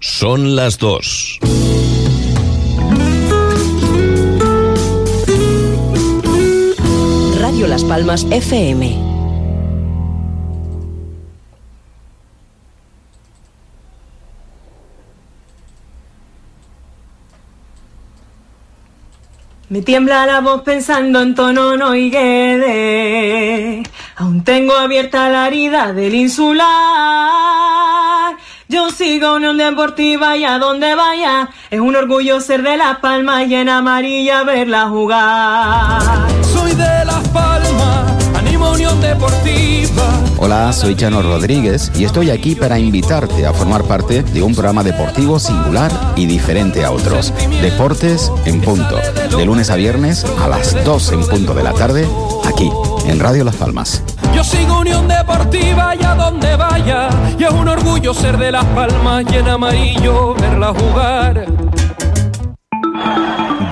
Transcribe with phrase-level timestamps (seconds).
[0.00, 1.40] Son las dos.
[7.40, 8.96] Radio Las Palmas FM.
[19.68, 23.82] Me tiembla la voz pensando en tono no y guede.
[24.16, 27.67] Aún tengo abierta la herida del insular.
[28.70, 31.48] Yo sigo Unión Deportiva y a donde vaya.
[31.70, 36.28] Es un orgullo ser de Las Palmas y en amarilla verla jugar.
[36.42, 40.20] Soy de Las Palmas, animo Unión Deportiva.
[40.36, 44.84] Hola, soy Chano Rodríguez y estoy aquí para invitarte a formar parte de un programa
[44.84, 47.32] deportivo singular y diferente a otros.
[47.62, 48.96] Deportes en punto.
[49.34, 52.06] De lunes a viernes a las 2 en punto de la tarde,
[52.44, 52.70] aquí,
[53.06, 54.02] en Radio Las Palmas.
[54.38, 57.08] Yo sigo Unión Deportiva y a donde vaya.
[57.36, 61.44] Y es un orgullo ser de Las Palmas y en amarillo verla jugar.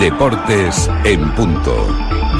[0.00, 1.72] Deportes en punto.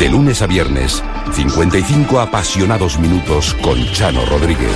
[0.00, 4.74] De lunes a viernes, 55 apasionados minutos con Chano Rodríguez.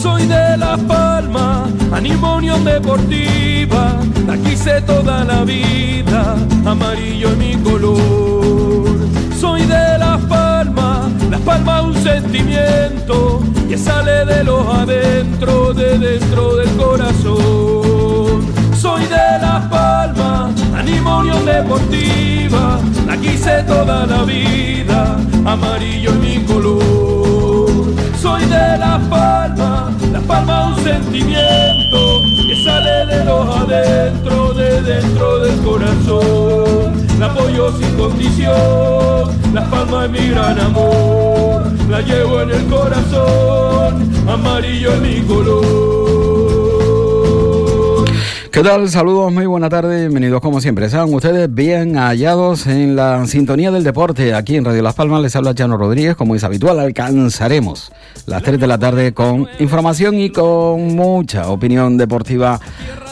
[0.00, 3.98] Soy de Las Palmas, animo Unión Deportiva.
[4.28, 8.84] La quise toda la vida, amarillo es mi color.
[9.36, 10.53] Soy de Las Palmas,
[11.30, 18.42] Las Palmas un sentimiento que sale de los adentro, de dentro del corazón.
[18.76, 22.78] Soy de Las Palmas, animo Unión Deportiva.
[23.06, 27.70] La quise toda la vida, amarillo es mi color.
[28.20, 35.38] Soy de Las Palmas, Las Palmas un sentimiento que sale de los adentro, de dentro
[35.40, 37.04] del corazón.
[37.18, 38.52] La apoyo sin condición,
[39.64, 41.62] Las Palmas es mi gran amor.
[41.88, 45.64] La llevo en el corazón, amarillo es mi color.
[48.50, 48.90] ¿Qué tal?
[48.90, 50.90] Saludos, muy buena tarde, bienvenidos como siempre.
[50.90, 54.34] Sean ustedes bien hallados en la sintonía del deporte.
[54.34, 57.90] Aquí en Radio Las Palmas les habla Chano Rodríguez, como es habitual, alcanzaremos
[58.26, 62.60] las 3 de la tarde con información y con mucha opinión deportiva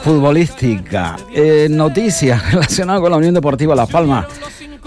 [0.02, 1.16] futbolística.
[1.34, 4.26] Eh, noticias relacionadas con la Unión Deportiva Las Palmas.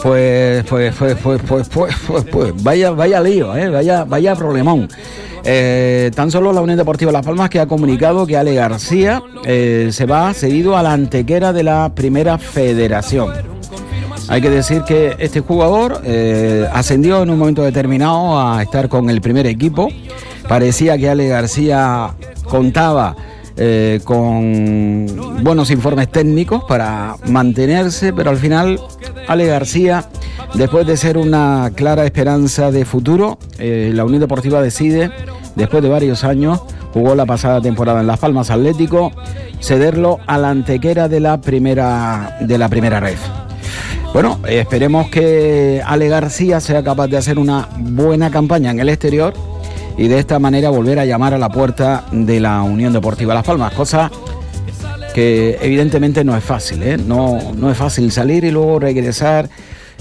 [0.01, 3.69] Pues, pues, pues, pues, pues, pues, pues, pues, vaya, vaya lío, ¿eh?
[3.69, 4.87] vaya, vaya problemón.
[5.47, 9.89] Eh, tan solo la Unión Deportiva Las Palmas que ha comunicado que Ale García eh,
[9.91, 13.31] se va cedido a la antequera de la Primera Federación.
[14.27, 19.09] Hay que decir que este jugador eh, ascendió en un momento determinado a estar con
[19.11, 19.87] el primer equipo.
[20.49, 22.15] Parecía que Ale García
[22.49, 23.15] contaba
[23.57, 25.05] eh, con
[25.43, 28.79] buenos informes técnicos para mantenerse, pero al final
[29.27, 30.09] Ale García,
[30.55, 35.09] después de ser una clara esperanza de futuro, eh, la Unión Deportiva decide,
[35.55, 36.61] después de varios años,
[36.93, 39.11] jugó la pasada temporada en Las Palmas Atlético,
[39.61, 43.17] cederlo a la antequera de la primera, de la primera red.
[44.13, 49.33] Bueno, esperemos que Ale García sea capaz de hacer una buena campaña en el exterior
[49.97, 53.45] y de esta manera volver a llamar a la puerta de la Unión Deportiva Las
[53.45, 54.11] Palmas, cosa
[55.13, 56.97] que evidentemente no es fácil, ¿eh?
[56.97, 59.49] no, no es fácil salir y luego regresar.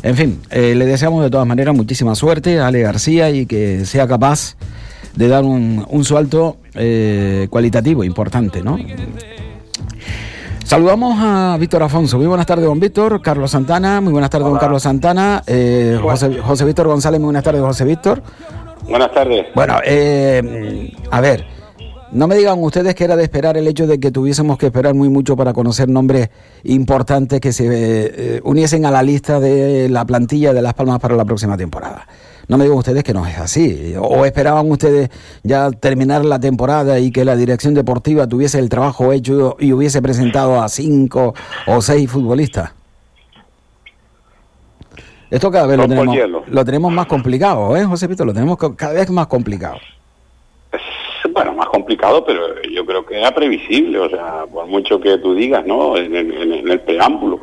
[0.02, 3.86] En fin, eh, le deseamos de todas maneras muchísima suerte a Ale García y que
[3.86, 4.56] sea capaz
[5.14, 8.76] de dar un, un salto eh, cualitativo importante, ¿no?
[10.64, 12.16] Saludamos a Víctor Afonso.
[12.16, 13.22] Muy buenas tardes, don Víctor.
[13.22, 14.00] Carlos Santana.
[14.00, 15.42] Muy buenas tardes, don Carlos Santana.
[15.46, 17.20] Eh, José, José Víctor González.
[17.20, 18.22] Muy buenas tardes, José Víctor.
[18.88, 19.46] Buenas tardes.
[19.54, 21.46] Bueno, eh, a ver,
[22.12, 24.94] no me digan ustedes que era de esperar el hecho de que tuviésemos que esperar
[24.94, 26.28] muy mucho para conocer nombres
[26.62, 31.16] importantes que se eh, uniesen a la lista de la plantilla de Las Palmas para
[31.16, 32.06] la próxima temporada.
[32.46, 33.94] No me digan ustedes que no es así.
[33.98, 35.08] O esperaban ustedes
[35.42, 40.02] ya terminar la temporada y que la dirección deportiva tuviese el trabajo hecho y hubiese
[40.02, 41.34] presentado a cinco
[41.66, 42.72] o seis futbolistas.
[45.34, 46.42] Esto cada vez lo tenemos, hielo.
[46.46, 48.24] lo tenemos más complicado, ¿eh, José Pito?
[48.24, 49.78] Lo tenemos cada vez más complicado.
[50.72, 55.18] Es, bueno, más complicado, pero yo creo que era previsible, o sea, por mucho que
[55.18, 55.96] tú digas, ¿no?
[55.96, 57.40] En, el- en el- en el preámbulo.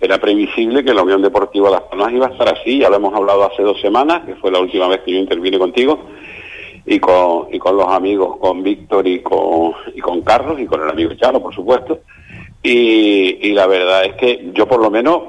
[0.00, 3.14] Era previsible que la Unión Deportiva Las Palmas iba a estar así, ya lo hemos
[3.14, 6.00] hablado hace dos semanas, que fue la última vez que yo intervine contigo,
[6.84, 10.82] y con, y con los amigos, con Víctor y con, y con Carlos, y con
[10.82, 12.00] el amigo Charo, por supuesto.
[12.62, 15.20] Y, y la verdad es que yo por lo menos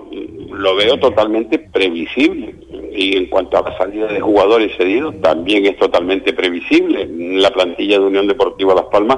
[0.49, 2.55] lo veo totalmente previsible.
[2.95, 7.07] Y en cuanto a la salida de jugadores cedidos, también es totalmente previsible.
[7.39, 9.17] La plantilla de Unión Deportiva Las Palmas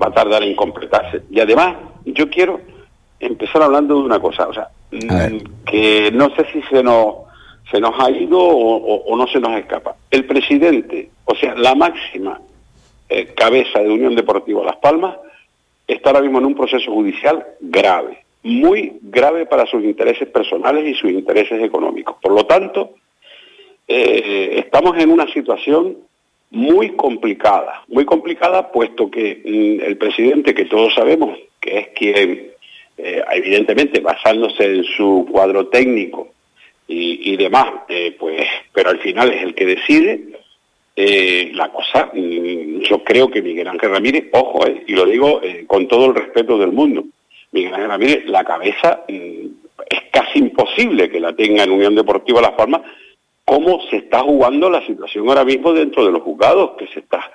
[0.00, 1.22] va a tardar en completarse.
[1.30, 2.60] Y además, yo quiero
[3.18, 7.14] empezar hablando de una cosa, o sea, mm, que no sé si se nos,
[7.70, 9.96] se nos ha ido o, o- o no se nos escapa.
[10.10, 12.40] El presidente, o sea, la máxima
[13.08, 15.16] eh, cabeza de Unión Deportiva Las Palmas,
[15.88, 20.94] está ahora mismo en un proceso judicial grave, muy grave para sus intereses personales y
[20.94, 22.16] sus intereses económicos.
[22.22, 22.94] Por lo tanto,
[23.88, 25.96] eh, estamos en una situación
[26.50, 32.50] muy complicada, muy complicada puesto que mm, el presidente, que todos sabemos que es quien,
[32.98, 36.28] eh, evidentemente basándose en su cuadro técnico
[36.90, 40.37] y, demás, eh, pues, pero al final es el que decide,
[41.00, 45.86] eh, la cosa, mm, yo creo que Miguel Ángel Ramírez, ojo, y lo digo con
[45.86, 47.04] todo el respeto del mundo,
[47.52, 49.46] Miguel Ángel Ramírez, la cabeza mm,
[49.88, 52.82] es casi imposible que la tenga en Unión Deportiva Las Palmas,
[53.44, 57.30] cómo se está jugando la situación ahora mismo dentro de los juzgados, que se está,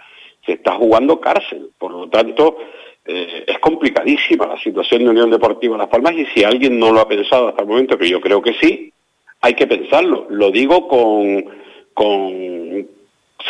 [0.45, 1.69] se está jugando cárcel.
[1.77, 2.57] Por lo tanto,
[3.05, 6.99] eh, es complicadísima la situación de Unión Deportiva Las Palmas y si alguien no lo
[6.99, 8.91] ha pensado hasta el momento, que yo creo que sí,
[9.39, 10.27] hay que pensarlo.
[10.29, 11.45] Lo digo con,
[11.93, 12.87] con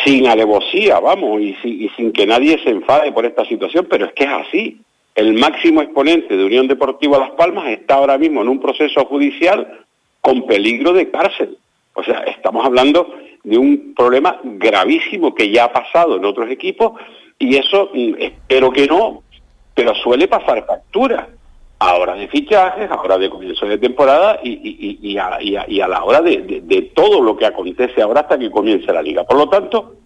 [0.02, 1.54] sin alevosía, vamos, y,
[1.96, 4.80] sin que nadie se enfade por esta situación, pero es que es así.
[5.14, 9.84] El máximo exponente de Unión Deportiva Las Palmas está ahora mismo en un proceso judicial
[10.20, 11.56] con peligro de cárcel.
[11.92, 13.14] O sea, estamos hablando
[13.44, 17.00] de un problema gravísimo que ya ha pasado en otros equipos
[17.38, 19.22] y eso mm, espero que no,
[19.74, 21.28] pero suele pasar factura.
[21.78, 27.36] Ahora de fichajes, ahora de comienzo de temporada y, a, la hora de, todo lo
[27.36, 29.24] que acontece ahora hasta que comience la liga.
[29.24, 29.96] Por lo tanto,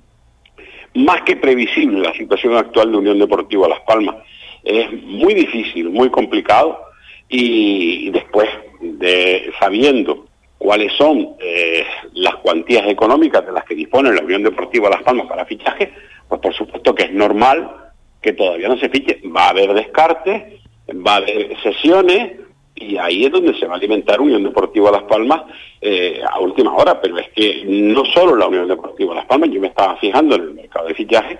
[0.94, 4.16] más que previsible la situación actual de Unión Deportiva Las Palmas.
[4.64, 6.80] Es muy difícil, muy complicado
[7.28, 8.48] y después
[8.80, 10.26] de sabiendo
[10.58, 15.26] cuáles son eh, las cuantías económicas de las que dispone la Unión Deportiva Las Palmas
[15.26, 15.92] para fichaje,
[16.28, 19.20] pues por supuesto que es normal que todavía no se fiche.
[19.24, 20.60] Va a haber descartes,
[20.94, 22.32] va a haber sesiones
[22.74, 25.42] y ahí es donde se va a alimentar Unión Deportiva Las Palmas
[25.80, 29.60] eh, a última hora, pero es que no solo la Unión Deportiva Las Palmas, yo
[29.60, 31.38] me estaba fijando en el mercado de fichaje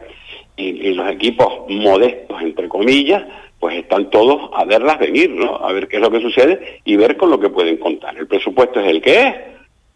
[0.57, 3.23] y los equipos modestos, entre comillas,
[3.61, 5.57] pues están todos a verlas venir, ¿no?
[5.57, 8.17] A ver qué es lo que sucede y ver con lo que pueden contar.
[8.17, 9.35] El presupuesto es el que es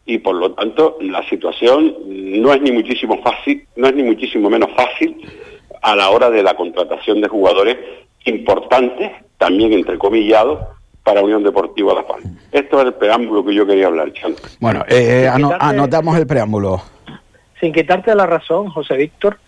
[0.05, 4.51] y por lo tanto la situación no es ni muchísimo fácil, no es ni muchísimo
[4.51, 5.17] menos fácil
[5.81, 7.77] a la hora de la contratación de jugadores
[8.25, 10.61] importantes, también entrecomillados,
[11.03, 12.31] para Unión Deportiva La Palma.
[12.53, 14.35] Esto es el preámbulo que yo quería hablar, Chan.
[14.61, 16.81] Bueno, eh, anotamos el preámbulo.
[17.61, 19.39] Sin quitarte la razón, José Víctor,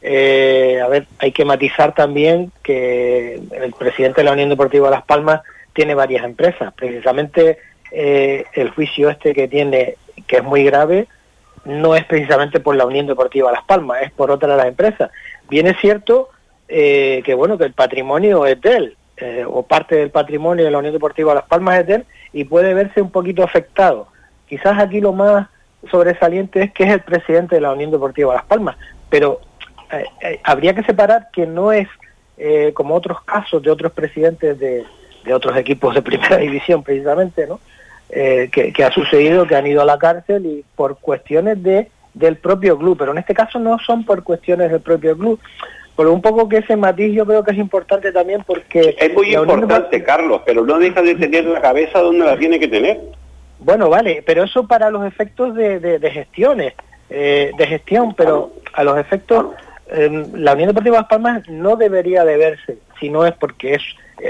[0.00, 5.04] eh, a ver, hay que matizar también que el presidente de la Unión Deportiva Las
[5.04, 5.42] Palmas
[5.72, 6.72] tiene varias empresas.
[6.74, 7.58] Precisamente
[7.90, 9.96] eh, el juicio este que tiene,
[10.26, 11.08] que es muy grave,
[11.64, 15.10] no es precisamente por la Unión Deportiva Las Palmas, es por otra de las empresas.
[15.48, 16.28] Bien es cierto
[16.68, 18.96] eh, que bueno que el patrimonio es de él,
[19.48, 22.72] o parte del patrimonio de la Unión Deportiva Las Palmas es de él, y puede
[22.74, 24.06] verse un poquito afectado.
[24.48, 25.48] Quizás aquí lo más
[25.90, 28.76] sobresaliente es que es el presidente de la Unión Deportiva Las Palmas,
[29.10, 29.40] pero
[29.92, 31.88] eh, eh, habría que separar que no es
[32.36, 34.84] eh, como otros casos de otros presidentes de,
[35.32, 37.60] otros equipos de primera división precisamente, ¿no?
[38.10, 42.76] Que, ha sucedido que han ido a la cárcel y por cuestiones de del propio
[42.76, 45.38] club, pero en este caso no son por cuestiones del propio club.
[45.98, 48.94] Por un poco que ese matiz yo creo que es importante también porque...
[49.00, 52.68] Es muy importante, Carlos, pero no deja de tener la cabeza donde la tiene que
[52.68, 53.00] tener.
[53.58, 56.74] Bueno, vale, pero eso para los efectos de, de, gestiones,
[57.08, 59.46] de gestión, pero a los efectos
[60.34, 63.82] la Unión Deportiva Las Palmas no debería de verse, si no es porque es,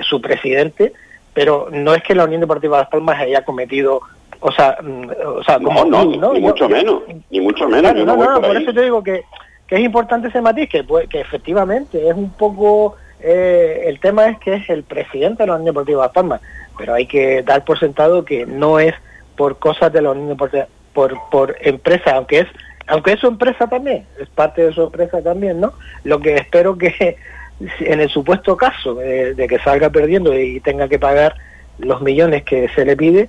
[0.07, 0.95] su presidente,
[1.35, 4.01] pero no es que la Unión Deportiva Las Palmas haya cometido
[4.41, 7.95] o sea, mm, o sea como no, no, Ni mucho menos, ni mucho menos.
[7.95, 9.25] no, no, por, eso te digo que,
[9.69, 14.39] que, es importante ese matiz, que, que efectivamente es un poco, eh, el tema es
[14.39, 16.41] que es el presidente de la Unión Deportiva Palmas,
[16.77, 18.95] pero hay que dar por sentado que no es
[19.37, 22.49] por cosas de la Unión Deportiva, por, por empresa, aunque es
[22.89, 25.75] aunque es su empresa también, es parte de su empresa también, ¿no?
[26.05, 27.19] Lo que espero que
[27.81, 31.35] en el supuesto caso de, que salga perdiendo y tenga que pagar
[31.79, 33.29] los millones que se le pide,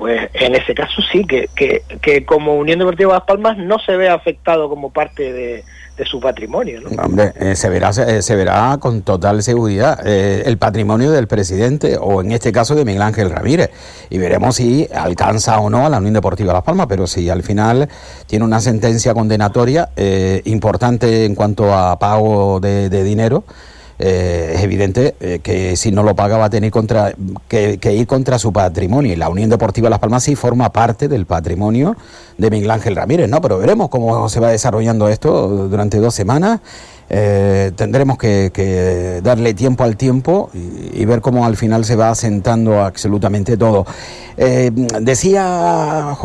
[0.00, 3.98] pues en ese caso sí, que, que, que como Unión Deportiva Las Palmas no se
[3.98, 5.64] ve afectado como parte de,
[5.98, 6.80] de su patrimonio.
[6.80, 7.02] ¿no?
[7.02, 11.98] Hombre, eh, se, verá, eh, se, verá con total seguridad eh, el patrimonio del presidente
[12.00, 13.70] o en este caso de Miguel Ángel Ramírez
[14.08, 17.42] y veremos si alcanza o no a la Unión Deportiva Las Palmas, pero si al
[17.42, 17.86] final
[18.26, 19.90] tiene una sentencia condenatoria
[20.44, 23.44] importante en cuanto a pago de dinero.
[24.02, 27.12] Eh, es evidente eh, que si no lo paga va a tener contra,
[27.48, 29.12] que, ir contra su patrimonio.
[29.12, 31.94] Y la Unión Deportiva Las Palmas sí forma parte del patrimonio
[32.38, 33.42] de Miguel Ángel Ramírez, ¿no?
[33.42, 36.60] Pero veremos cómo se va desarrollando esto durante dos semanas.
[37.10, 42.80] Eh, tendremos que, darle tiempo al tiempo y, ver cómo al final se va asentando
[42.80, 43.84] absolutamente todo.
[44.38, 46.16] decía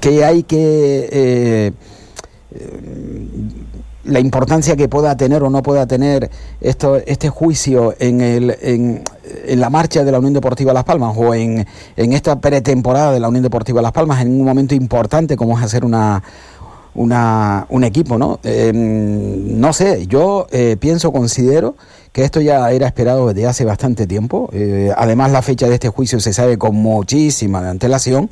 [0.00, 1.72] que hay que
[4.04, 6.30] la importancia que pueda tener o no pueda tener
[6.60, 9.02] esto, este juicio en, el, en,
[9.60, 11.66] la marcha de la Unión Deportiva Las Palmas o en,
[11.96, 15.64] en esta pretemporada de la Unión Deportiva Las Palmas en un momento importante como es
[15.64, 16.22] hacer una,
[16.94, 18.38] una, un equipo, ¿no?
[18.42, 21.76] Em, no sé, yo eh, pienso, considero
[22.12, 24.50] que esto ya era esperado desde hace bastante tiempo.
[24.52, 28.28] Eh, además, la fecha de este juicio se sabe con muchísima antelación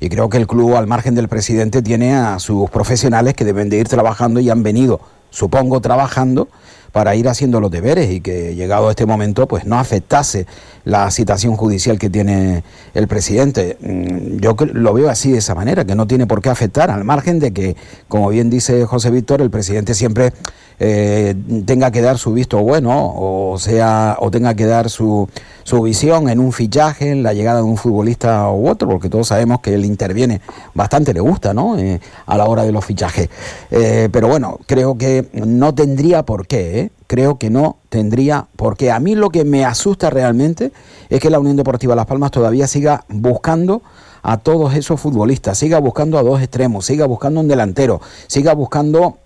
[0.00, 3.68] y creo que el club, al margen del presidente, tiene a sus profesionales que deben
[3.68, 6.48] de ir trabajando y han venido, supongo, trabajando
[6.94, 10.46] para ir haciendo los deberes y que llegado a este momento pues no afectase
[10.84, 12.62] la citación judicial que tiene
[12.94, 13.76] el presidente.
[13.80, 17.02] Mm, yo lo veo así de esa manera, que no tiene por qué afectar, al
[17.02, 20.32] margen de que, como bien dice José Víctor, el presidente siempre
[20.78, 21.34] eh,
[21.66, 25.28] tenga que dar su visto bueno o sea o tenga que dar su,
[25.64, 29.28] su visión en un fichaje, en la llegada de un futbolista u otro, porque todos
[29.28, 30.40] sabemos que él interviene
[30.74, 31.76] bastante, le gusta, ¿no?
[31.78, 33.28] Eh, a la hora de los fichajes.
[33.70, 38.92] Eh, pero bueno, creo que no tendría por qué, creo que no tendría por qué.
[38.92, 40.70] A mí lo que me asusta realmente
[41.08, 43.82] es que la Unión Deportiva Las Palmas todavía siga buscando
[44.22, 49.18] a todos esos futbolistas, siga buscando a dos extremos, siga buscando un delantero, siga buscando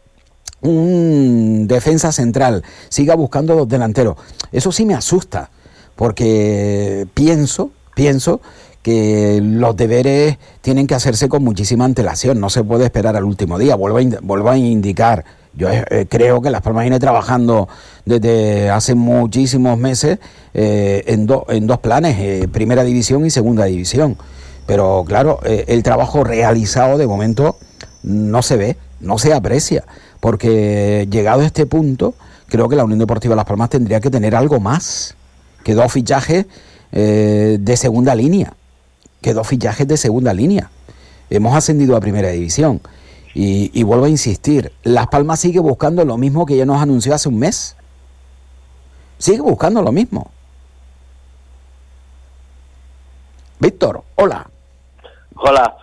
[0.60, 4.16] un defensa central, siga buscando dos delanteros.
[4.52, 5.50] Eso sí me asusta,
[5.96, 8.40] porque pienso, pienso
[8.82, 13.58] que los deberes tienen que hacerse con muchísima antelación, no se puede esperar al último
[13.58, 13.74] día.
[13.74, 15.24] Vuelvo a, a indicar,
[15.54, 17.68] yo eh, creo que Las Palmas viene trabajando
[18.04, 20.18] desde hace muchísimos meses
[20.54, 24.16] eh, en, en dos planes, eh, primera división y segunda división.
[24.66, 27.56] Pero claro, el trabajo realizado de momento
[28.02, 29.84] no se ve, no se aprecia
[30.20, 32.14] porque llegado a este punto,
[32.46, 35.14] creo que la Unión Deportiva Las Palmas tendría que tener algo más
[35.64, 36.46] que dos fichajes
[36.92, 38.54] eh, de segunda línea,
[39.20, 40.70] que dos fichajes de segunda línea.
[41.30, 42.80] Hemos ascendido a primera división
[43.34, 47.14] y, y vuelvo a insistir, Las Palmas sigue buscando lo mismo que ya nos anunció
[47.14, 47.76] hace un mes.
[49.18, 50.30] Sigue buscando lo mismo.
[53.60, 54.48] Víctor, hola.
[55.34, 55.76] Hola.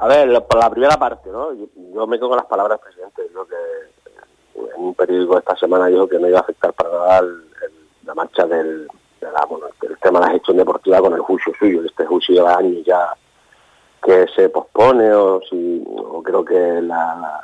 [0.00, 1.52] A ver, por la primera parte, ¿no?
[1.52, 3.22] Yo, me quedo con las palabras del presidente.
[3.30, 7.22] Creo que en un periódico esta semana dijo que no iba a afectar para nada
[8.06, 8.88] la marcha del,
[9.20, 11.82] el tema de la gestión deportiva con el juicio suyo.
[11.84, 13.12] Este juicio lleva años ya
[14.02, 15.84] que se pospone o si
[16.24, 17.42] creo que la,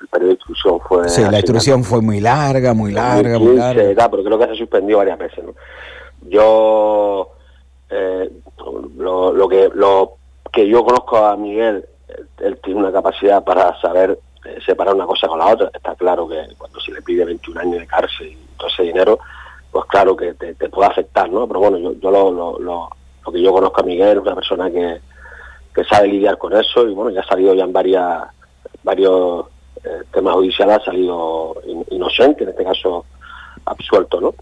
[0.00, 1.08] el periodo de instrucción fue...
[1.08, 4.10] Sí, la instrucción fue muy larga, muy larga, muy larga.
[4.10, 5.44] pero creo que se suspendió varias veces.
[5.44, 5.54] ¿no?
[6.28, 7.30] Yo...
[7.88, 8.32] Eh,
[8.96, 10.16] lo, lo que lo
[10.54, 11.84] que yo conozco a Miguel,
[12.38, 15.70] él tiene una capacidad para saber eh, separar una cosa con la otra.
[15.74, 19.18] Está claro que cuando se le pide 21 años de cárcel y todo ese dinero,
[19.72, 21.48] pues claro que te, puede afectar, ¿no?
[21.48, 24.70] Pero bueno, yo, yo lo, lo, lo, que yo conozco a Miguel es una persona
[24.70, 25.00] que,
[25.74, 28.22] que sabe lidiar con eso y bueno, ya ha salido ya en varias,
[28.84, 29.46] varios
[29.82, 31.56] eh, temas judiciales, ha salido
[31.90, 33.04] inocente, en este caso
[33.64, 34.34] absuelto, ¿no?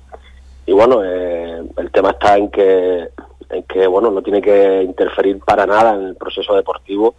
[0.67, 3.09] Y bueno, eh, el tema está en que
[3.53, 7.15] en que bueno no tiene que interferir para nada en el proceso deportivo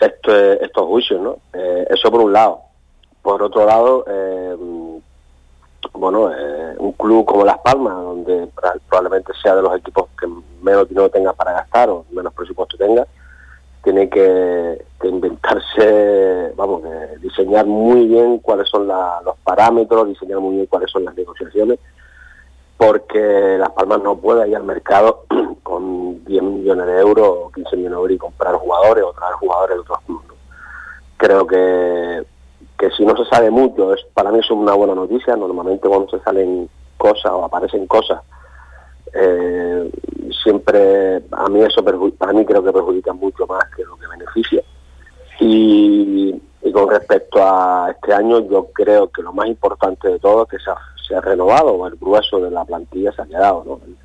[0.00, 1.38] estos juicios, ¿no?
[1.52, 2.60] Eh, eso por un lado.
[3.22, 4.56] Por otro lado, eh,
[5.92, 8.48] bueno, eh, un club como Las Palmas, donde
[8.88, 10.26] probablemente sea de los equipos que
[10.62, 13.06] menos dinero tenga para gastar o menos presupuesto tenga,
[13.82, 16.82] tiene que, inventarse, vamos,
[17.20, 21.78] diseñar muy bien cuáles son los parámetros, diseñar muy bien cuáles son las negociaciones
[22.76, 25.24] porque Las Palmas no puede ir al mercado
[25.62, 29.34] con 10 millones de euros o 15 millones de euros y comprar jugadores o traer
[29.34, 30.26] jugadores de otros clubes.
[31.16, 32.24] Creo que,
[32.78, 35.36] que si no se sabe mucho, es para mí es una buena noticia.
[35.36, 38.20] Normalmente cuando se salen cosas o aparecen cosas,
[39.14, 39.90] eh,
[40.42, 41.84] siempre a mí eso
[42.18, 44.62] para mí creo que perjudica mucho más que lo que beneficia.
[45.40, 50.42] Y, y con respecto a este año, yo creo que lo más importante de todo
[50.42, 53.62] es que se ha se ha renovado, el grueso de la plantilla se ha quedado,
[53.66, 53.80] ¿no?
[53.86, 53.96] El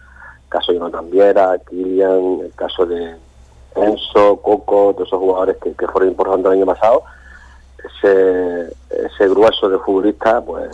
[0.49, 3.15] caso de Jonathan Viera, Kilian, el caso de
[3.75, 7.03] Enzo, Coco, todos esos jugadores que, fueron importantes el año pasado,
[8.01, 10.69] ese, grueso de futbolistas, pues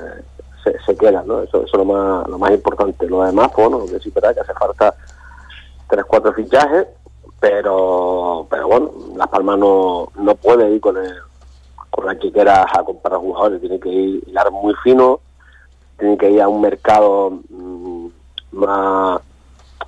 [0.63, 1.44] se, se queda, ¿no?
[1.44, 3.08] Eso, es lo más, lo más importante.
[3.08, 4.96] Lo demás, pues, bueno, que sí verdad que hace falta
[5.88, 6.88] tres, cuatro fichajes,
[7.39, 11.13] pero, pero bueno, Las Palmas no, no puede ir con el,
[11.91, 15.20] con la chiquera a comprar jugadores, tiene que ir hilar muy fino,
[15.98, 18.08] tiene que ir a un mercado mm,
[18.52, 19.22] más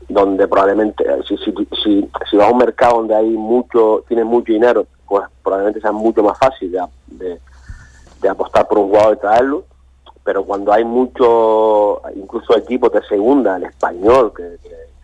[0.07, 5.81] donde probablemente si, vas a un mercado donde hay mucho tienes mucho dinero pues probablemente
[5.81, 6.71] sea mucho más fácil
[7.07, 7.39] de,
[8.29, 9.63] apostar por un jugador y traerlo
[10.23, 14.57] pero cuando hay mucho incluso equipos de segunda el español que,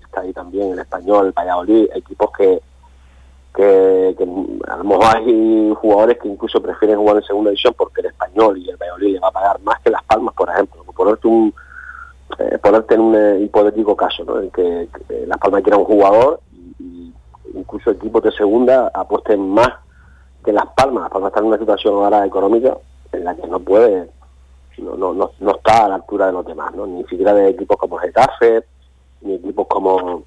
[0.04, 2.62] está ahí también el español el Valladolid equipos que
[3.54, 4.16] que,
[4.68, 8.58] a lo mejor hay jugadores que incluso prefieren jugar en segunda división porque el español
[8.58, 10.83] y el Valladolid le va a pagar más que Las Palmas, por ejemplo.
[10.96, 11.54] Ponerte, un,
[12.40, 14.40] eh, ponerte en un eh, hipotético caso, ¿no?
[14.40, 14.88] en que,
[15.28, 16.40] Las Palmas quiera un jugador
[16.80, 17.14] y,
[17.54, 19.70] incluso equipos de segunda apuesten más
[20.44, 21.04] que Las Palmas.
[21.04, 22.78] Las Palmas están en una situación ahora económica
[23.12, 24.10] en la que no puede,
[24.78, 26.88] no, no, no, está a la altura de los demás, ¿no?
[26.88, 28.64] ni siquiera de equipos como Getafe,
[29.22, 30.24] ni equipos como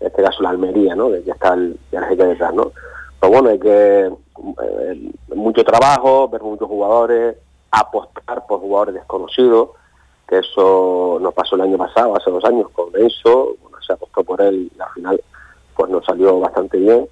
[0.00, 1.10] en este caso la Almería, ¿no?
[1.10, 2.72] De que está el, el detrás, ¿no?
[3.20, 7.36] Pero bueno, hay que eh, mucho trabajo, ver muchos jugadores,
[7.70, 9.70] apostar por jugadores desconocidos,
[10.30, 14.22] que eso nos pasó el año pasado, hace dos años con Enzo, bueno, se apostó
[14.22, 15.20] por él y al final
[15.74, 17.08] pues nos salió bastante bien.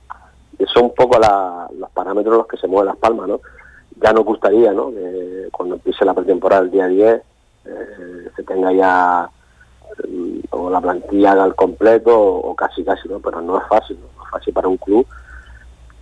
[0.56, 3.40] Y son un poco los parámetros los que se mueven las palmas, ¿no?
[4.00, 4.90] Ya nos gustaría, ¿no?
[4.90, 7.22] Que cuando empiece la pretemporada el día 10
[7.64, 9.28] eh, se tenga ya
[10.50, 13.18] o la plantilla al completo o, casi casi, ¿no?
[13.18, 14.22] Pero no es fácil, ¿no?
[14.22, 15.04] es fácil para un club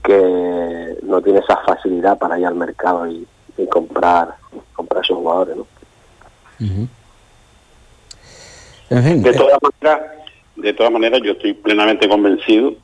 [0.04, 3.26] que no tiene esa facilidad para ir al mercado y,
[3.70, 4.36] comprar
[4.74, 5.66] comprar esos jugadores, ¿no?
[8.90, 10.00] De todas maneras,
[10.56, 12.76] de todas maneras yo estoy plenamente convencido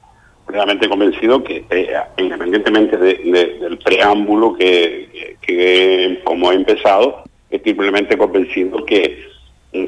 [0.47, 8.85] plenamente convencido que eh, independientemente del preámbulo que, que, como he empezado, estoy plenamente convencido
[8.85, 9.25] que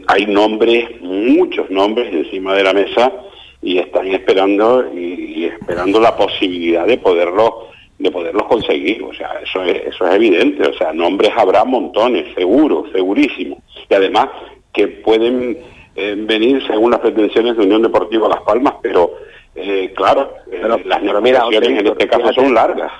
[0.07, 3.13] hay nombres, muchos nombres encima de la mesa
[3.61, 7.69] y están esperando y, esperando la posibilidad de poderlo
[7.99, 12.27] de poderlos conseguir, o sea, eso es, eso es evidente, o sea, nombres habrá montones,
[12.35, 14.31] seguro, segurísimo, y además
[14.73, 15.59] que pueden
[15.97, 19.13] eh, venir según las pretensiones de Unión Deportiva Las Palmas, pero
[19.55, 22.93] eh, claro, eh, las negociaciones en este caso son largas.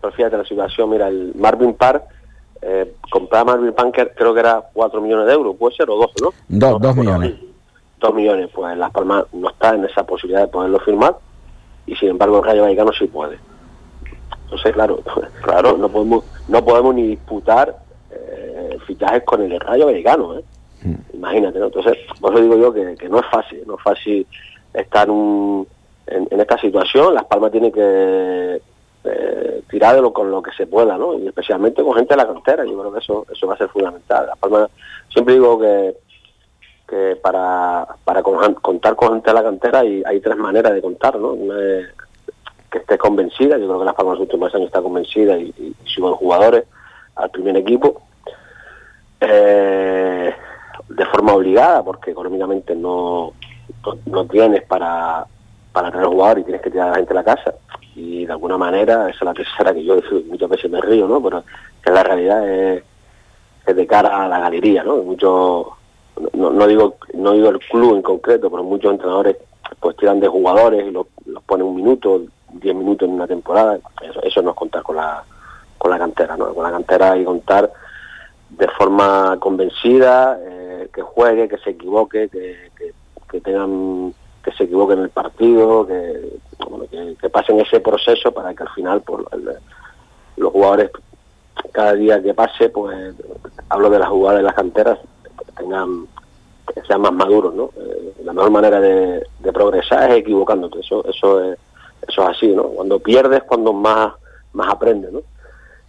[0.00, 2.04] Pero fíjate la situación, mira, el Marvin Park
[2.66, 6.14] eh, comprar Marvin Punker creo que era 4 millones de euros, puede ser, o 12,
[6.22, 6.78] ¿no?
[6.78, 7.34] 2 millones.
[8.00, 11.16] 2 millones, pues Las Palmas no está en esa posibilidad de poderlo firmar
[11.86, 13.38] y sin embargo el Rayo Vallecano sí puede.
[14.44, 15.02] Entonces, claro,
[15.42, 17.76] claro no podemos no podemos ni disputar
[18.10, 20.44] eh, fichajes con el Rayo Vallecano, ¿eh?
[20.84, 20.94] Hmm.
[21.14, 21.66] Imagínate, ¿no?
[21.66, 24.26] Entonces, por eso digo yo que, no es fácil, no es fácil
[24.72, 25.66] estar en,
[26.30, 27.14] esta situación.
[27.14, 28.60] Las Palmas tiene que
[29.04, 31.18] eh, tirarlo con lo que se pueda, ¿no?
[31.18, 33.68] Y especialmente con gente de la cantera, yo creo que eso eso va a ser
[33.68, 34.26] fundamental.
[34.26, 34.68] La Palma,
[35.08, 35.96] siempre digo que
[36.86, 41.18] que para, para contar con gente de la cantera hay, hay tres maneras de contar,
[41.18, 41.32] ¿no?
[41.32, 41.88] Una es
[42.70, 45.54] que esté convencida, yo creo que la Palma en los últimos años está convencida y,
[45.56, 46.64] y, los jugadores
[47.14, 48.02] al primer equipo.
[49.20, 50.34] Eh,
[50.88, 53.32] de forma obligada, porque económicamente no,
[54.06, 55.26] no, tienes para,
[55.72, 57.54] para tener jugadores y tienes que tirar a la gente de la casa
[57.94, 59.96] y de alguna manera, esa es la tercera que yo
[60.28, 61.22] muchas veces me río, ¿no?
[61.22, 61.44] Pero
[61.82, 62.82] que la realidad es,
[63.66, 64.96] de cara a la galería, ¿no?
[64.96, 65.66] Muchos,
[66.32, 69.36] no, no, digo no digo el club en concreto, pero muchos entrenadores
[69.80, 71.06] pues tiran de jugadores y los,
[71.46, 75.22] ponen un minuto, diez minutos en una temporada, eso, eso no es contar con la,
[75.78, 76.52] con la cantera, ¿no?
[76.52, 77.72] Con la cantera que contar
[78.50, 82.70] de forma convencida, eh, que juegue, que se equivoque, que,
[83.28, 86.38] que, tengan que se equivoquen en el partido, que,
[87.20, 89.26] que, pasen ese proceso para que al final por
[90.36, 90.90] los jugadores
[91.72, 93.14] cada día que pase, pues
[93.68, 94.98] hablo de las jugadas de las canteras,
[95.56, 96.06] tengan
[96.72, 97.70] que sean más maduros, ¿no?
[97.76, 101.58] Eh, la mejor manera de, progresar es equivocándote, eso eso es,
[102.08, 102.64] eso es así, ¿no?
[102.64, 104.12] Cuando pierdes, cuando más
[104.52, 105.20] más aprendes, ¿no?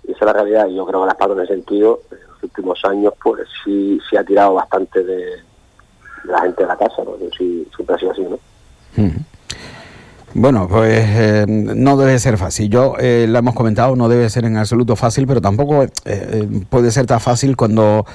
[0.07, 2.85] Esa es la realidad, yo creo que las patas en ese sentido, en los últimos
[2.85, 5.43] años, pues sí, sí ha tirado bastante de,
[6.27, 7.13] la gente de la casa, ¿no?
[7.37, 8.39] Sí, siempre ha sido así, ¿no?
[10.33, 12.69] Bueno, pues eh, no debe ser fácil.
[12.69, 16.47] Yo eh, lo hemos comentado, no debe ser en absoluto fácil, pero tampoco eh, eh,
[16.69, 18.05] puede ser tan fácil cuando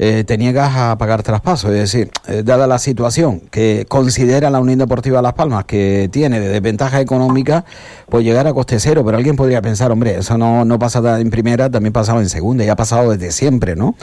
[0.00, 1.68] te niegas a pagar traspaso.
[1.68, 2.10] Es decir,
[2.44, 7.66] dada la situación que considera la Unión Deportiva Las Palmas que tiene de desventaja económica,
[8.08, 9.02] pues llegar a coste cero.
[9.04, 12.64] Pero alguien podría pensar, hombre, eso no, no pasa en primera, también pasaba en segunda
[12.64, 13.94] y ha pasado desde siempre, ¿no?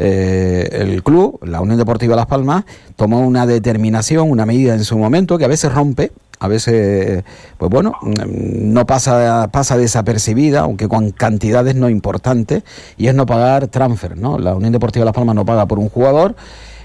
[0.00, 2.64] el club, la Unión Deportiva Las Palmas,
[2.96, 7.22] tomó una determinación, una medida en su momento que a veces rompe a veces,
[7.58, 12.64] pues bueno, no pasa, pasa desapercibida, aunque con cantidades no importantes,
[12.96, 14.38] y es no pagar transfer, ¿no?
[14.38, 16.34] La Unión Deportiva Las Palmas no paga por un jugador.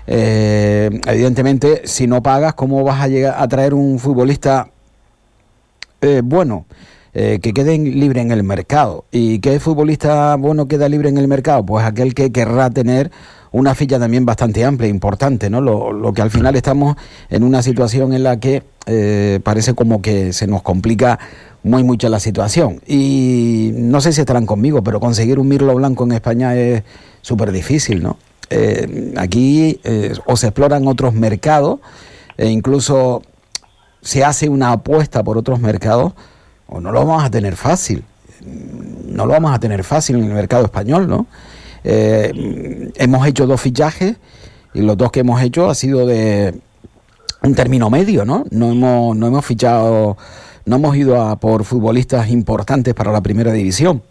[0.08, 4.68] Eh, evidentemente, si no pagas, ¿cómo vas a llegar a traer un futbolista
[6.02, 6.66] eh, bueno?
[7.18, 9.06] Eh, que quede libre en el mercado.
[9.10, 11.66] ¿Y qué futbolista bueno queda libre en el mercado?
[11.66, 13.10] Pues aquel que querrá tener
[13.56, 15.62] una ficha también bastante amplia, importante, ¿no?
[15.62, 16.98] Lo, que al final estamos
[17.30, 21.18] en una situación en la que eh, parece como que se nos complica
[21.64, 22.82] muy mucho la situación.
[22.86, 26.84] Y no sé si estarán conmigo, pero conseguir un mirlo blanco en España es
[27.22, 28.18] súper difícil, ¿no?
[28.50, 31.80] Eh, aquí eh, o se exploran otros mercados
[32.38, 33.24] e incluso
[34.02, 36.14] se hace una apuesta por otros mercados
[36.68, 38.04] o no lo vamos a tener fácil.
[39.08, 41.26] No lo vamos a tener fácil en el mercado español, ¿no?
[41.88, 44.18] Eh, hemos hecho dos fichajes
[44.74, 46.60] y los dos que hemos hecho ha sido de
[47.44, 48.44] un término medio, ¿no?
[48.50, 50.18] No hemos, no hemos fichado,
[50.66, 54.02] no hemos ido a por futbolistas importantes para la primera división.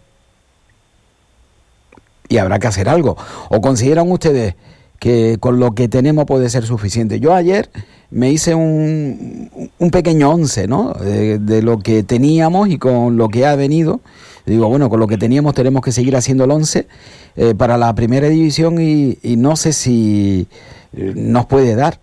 [2.29, 3.17] Y habrá que hacer algo.
[3.49, 4.55] ¿O consideran ustedes
[4.97, 7.19] que con lo que tenemos puede ser suficiente?
[7.19, 7.69] Yo ayer
[8.09, 10.93] me hice un, un pequeño once, ¿no?
[10.93, 13.99] De, lo que teníamos y con lo que ha venido.
[14.45, 16.87] Digo, bueno, con lo que teníamos tenemos que seguir haciendo el once
[17.35, 20.47] eh, para la primera división y, y no sé si
[20.93, 21.99] eh, nos puede dar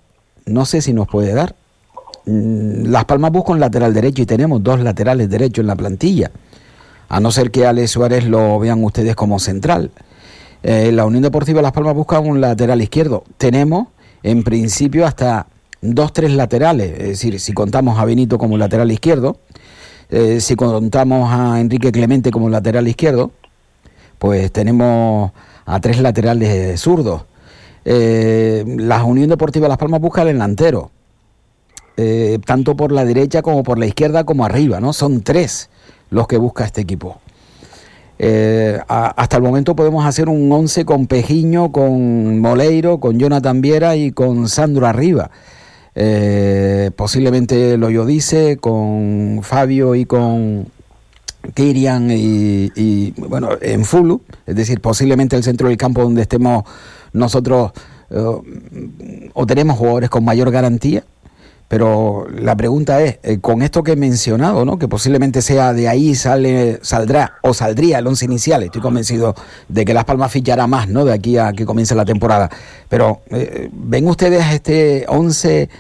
[0.46, 1.55] no sé si nos puede dar.
[2.26, 6.31] Mm, Las Palmas busca un lateral derecho y tenemos dos laterales derechos en la plantilla.
[7.09, 9.90] A no ser que Ale Suárez lo vean ustedes como central.
[10.62, 13.24] Eh, la Unión Deportiva Las Palmas busca un lateral izquierdo.
[13.37, 13.88] Tenemos,
[14.22, 15.46] en principio, hasta
[15.81, 16.92] dos, tres laterales.
[16.92, 19.38] Es decir, si contamos a Benito como lateral izquierdo,
[20.14, 23.31] eh, si contamos a Enrique Clemente como lateral izquierdo,
[24.18, 25.33] pues tenemos
[25.64, 27.25] a tres laterales zurdos.
[27.87, 30.90] Eh, la Unión Deportiva Las Palmas busca el delantero,
[31.96, 34.92] eh, tanto por la derecha como por la izquierda como arriba, ¿no?
[34.92, 35.70] Son tres
[36.11, 37.18] los que busca este equipo.
[38.87, 44.12] Hasta el momento podemos hacer un 11 con Pejiño, con Moleiro, con Jonathan Viera y
[44.12, 45.31] con Sandro Arriba.
[46.96, 50.66] Posiblemente lo dice con Fabio y con
[51.55, 56.64] Kirian y, y, bueno, en Fulu, es decir, posiblemente el centro del campo donde estemos
[57.12, 57.72] nosotros
[58.11, 61.05] eh, o tenemos jugadores con mayor garantía,
[61.72, 64.78] pero la pregunta es, eh, con esto que he mencionado, ¿no?
[64.78, 69.35] que posiblemente sea de ahí sale, saldrá o saldría el once inicial, estoy convencido
[69.70, 71.06] de que Las Palmas fichará más ¿no?
[71.06, 72.50] de aquí a que comience la temporada.
[72.90, 75.70] Pero, eh, ¿ven ustedes a este once,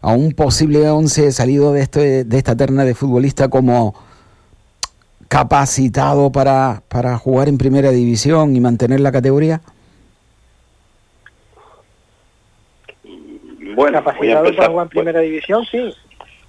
[0.00, 3.94] a un posible once salido de, este, de esta terna de futbolista como
[5.28, 9.60] capacitado para, para jugar en primera división y mantener la categoría?
[13.74, 15.94] Bueno, capacitado para jugar en primera división, sí.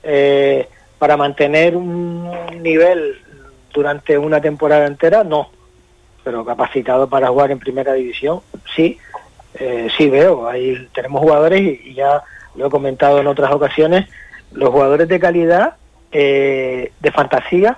[0.03, 0.67] Eh,
[0.99, 2.31] para mantener un
[2.61, 3.17] nivel
[3.73, 5.49] durante una temporada entera, no.
[6.23, 8.41] Pero capacitado para jugar en primera división,
[8.75, 8.97] sí.
[9.55, 10.47] Eh, sí veo.
[10.47, 12.23] Ahí tenemos jugadores y, ya
[12.55, 14.07] lo he comentado en otras ocasiones.
[14.51, 15.75] Los jugadores de calidad,
[16.11, 17.77] eh, de fantasía,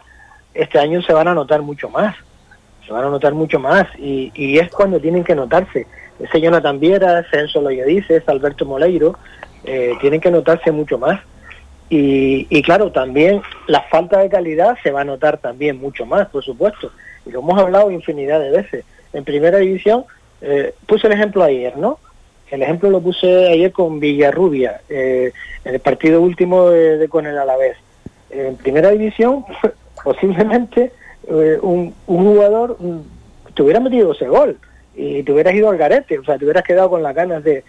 [0.54, 2.16] este año se van a notar mucho más.
[2.86, 3.88] Se van a notar mucho más.
[3.98, 5.88] Y, y es cuando tienen que notarse
[6.20, 7.26] ese Jonathan Viera,
[7.56, 9.18] Loyodice, ese Alberto Moleiro,
[9.64, 11.22] eh, tienen que notarse mucho más.
[11.90, 16.28] Y, y, claro, también la falta de calidad se va a notar también mucho más,
[16.30, 16.92] por supuesto.
[17.26, 18.86] Y lo hemos hablado infinidad de veces.
[19.14, 20.06] En primera división,
[20.42, 22.00] eh, puse el ejemplo ayer, ¿no?
[22.50, 25.32] El ejemplo lo puse ayer con Villarrubia, eh,
[25.64, 27.78] en el partido último de, con el Alavés.
[28.30, 29.46] En primera división,
[30.04, 30.92] posiblemente
[31.28, 32.78] un, un, jugador
[33.56, 34.60] te hubiera metido ese gol
[34.96, 37.64] y te hubieras ido al garete, o sea, te hubieras quedado con las ganas de,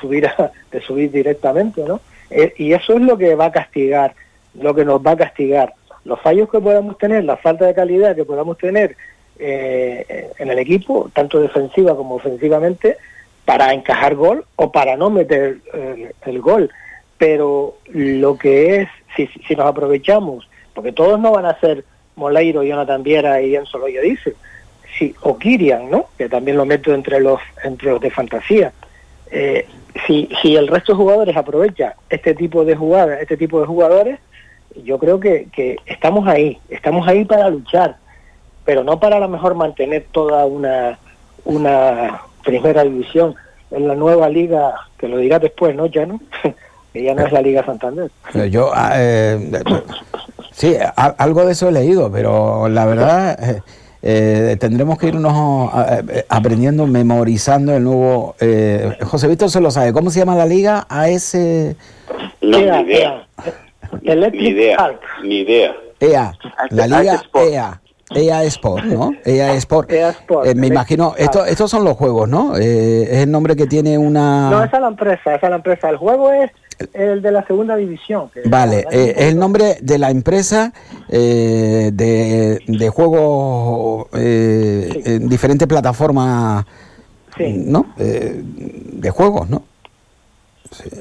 [0.00, 2.00] subir a, de subir directamente, ¿no?
[2.30, 4.14] Eh, y eso es lo que va a castigar,
[4.54, 5.74] lo que nos va a castigar.
[6.04, 8.96] Los fallos que podamos tener, la falta de calidad que podamos tener
[9.38, 12.96] eh, en el equipo, tanto defensiva como ofensivamente,
[13.44, 15.58] para encajar gol o para no meter
[16.26, 16.70] el, gol.
[17.16, 22.62] Pero lo que es, si, si nos aprovechamos, porque todos no van a ser Moleiro,
[22.62, 24.34] Jonathan Viera y Enzo Loyo dice,
[24.98, 26.06] si, o Kirian, ¿no?
[26.16, 28.72] que también lo meto entre los, entre los de fantasía.
[29.30, 29.66] Eh,
[30.06, 34.18] si, si el resto de jugadores aprovecha este tipo de jugadas, este tipo de jugadores,
[34.84, 37.96] yo creo que, que estamos ahí, estamos ahí para luchar,
[38.64, 40.98] pero no para a lo mejor mantener toda una,
[41.44, 43.34] una primera división
[43.70, 46.20] en la nueva liga, que lo dirá después, ¿no, ya no?
[46.94, 48.10] ya no es la Liga Santander.
[48.50, 49.62] Yo, ah, eh,
[50.52, 53.62] sí, algo de eso he leído, pero la verdad...
[54.02, 58.36] Eh, tendremos que irnos eh, aprendiendo, memorizando el nuevo.
[58.40, 59.92] Eh, José Víctor se lo sabe.
[59.92, 60.86] ¿Cómo se llama la liga?
[60.88, 61.34] AS.
[62.40, 63.26] No, EA, ni idea.
[64.02, 64.30] EA.
[64.30, 64.90] Ni idea.
[65.22, 65.76] Ni idea.
[66.00, 66.32] EA.
[66.70, 67.80] La liga EA.
[68.14, 69.12] EA Sport, ¿no?
[69.24, 69.92] EA Sport.
[69.92, 72.56] EA Sport eh, me imagino, esto, estos son los juegos, ¿no?
[72.56, 74.50] Eh, es el nombre que tiene una...
[74.50, 75.90] No, esa es la empresa, esa es la empresa.
[75.90, 76.50] El juego es
[76.92, 78.30] el de la segunda división.
[78.46, 80.72] vale, eh, es el nombre de la empresa
[81.08, 85.02] eh, de, de juegos eh, sí.
[85.12, 86.64] en diferentes plataformas,
[87.36, 87.64] sí.
[87.66, 87.94] ¿no?
[87.96, 89.62] de juegos, ¿no?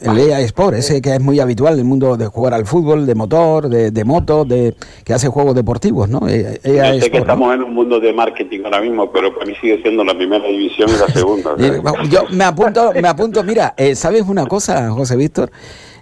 [0.02, 3.06] El EA Sport, ese que es muy habitual en el mundo de jugar al fútbol,
[3.06, 6.28] de motor, de, de moto, de que hace juegos deportivos, ¿no?
[6.28, 9.54] EA Yo sé que estamos en un mundo de marketing ahora mismo, pero para mí
[9.60, 11.56] sigue siendo la primera división y la segunda.
[12.10, 15.52] Yo me apunto, me apunto, mira, eh, ¿sabes una cosa, José Víctor?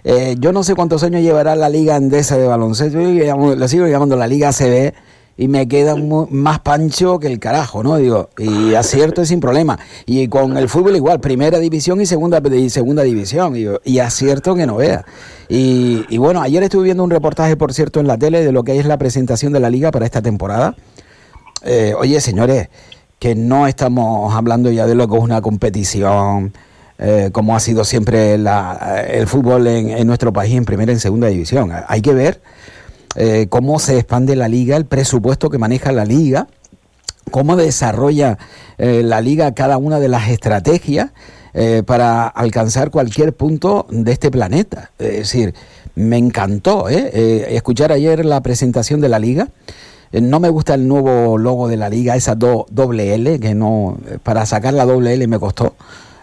[0.08, 3.88] Eh, yo no sé cuántos años llevará la Liga Andesa de baloncesto, yo la sigo
[3.88, 4.94] llamando la Liga ACB,
[5.38, 7.96] y me queda más pancho que el carajo, ¿no?
[7.96, 9.78] Digo, y acierto es sin problema.
[10.06, 14.66] Y con el fútbol igual, primera división y segunda, y segunda división, y, acierto que
[14.66, 15.04] no vea.
[15.48, 18.78] Y, bueno, ayer estuve viendo un reportaje, por cierto, en la tele de lo que
[18.78, 20.74] es la presentación de la liga para esta temporada.
[21.62, 22.68] Eh, oye, señores,
[23.18, 26.54] que no estamos hablando ya de lo que es una competición,
[26.98, 31.00] eh, como ha sido siempre el fútbol en, en nuestro país en primera y en
[31.00, 31.70] segunda división.
[31.88, 32.40] Hay que ver
[33.16, 36.48] eh, cómo se expande la liga, el presupuesto que maneja la liga,
[37.30, 38.38] cómo desarrolla
[38.78, 41.10] eh, la liga cada una de las estrategias
[41.54, 44.90] eh, para alcanzar cualquier punto de este planeta.
[44.98, 45.54] Es decir,
[45.94, 49.48] me encantó escuchar ayer la presentación de la liga.
[50.12, 54.44] No me gusta el nuevo logo de la liga, esa doble L, que no, para
[54.44, 55.74] sacar la doble L me costó.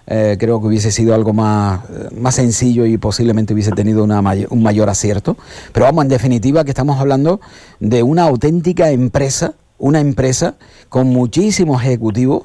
[0.05, 1.81] Eh, creo que hubiese sido algo más,
[2.17, 5.37] más sencillo y posiblemente hubiese tenido una un mayor acierto.
[5.71, 7.39] Pero vamos, en definitiva que estamos hablando
[7.79, 10.55] de una auténtica empresa, una empresa
[10.89, 12.43] con muchísimos ejecutivos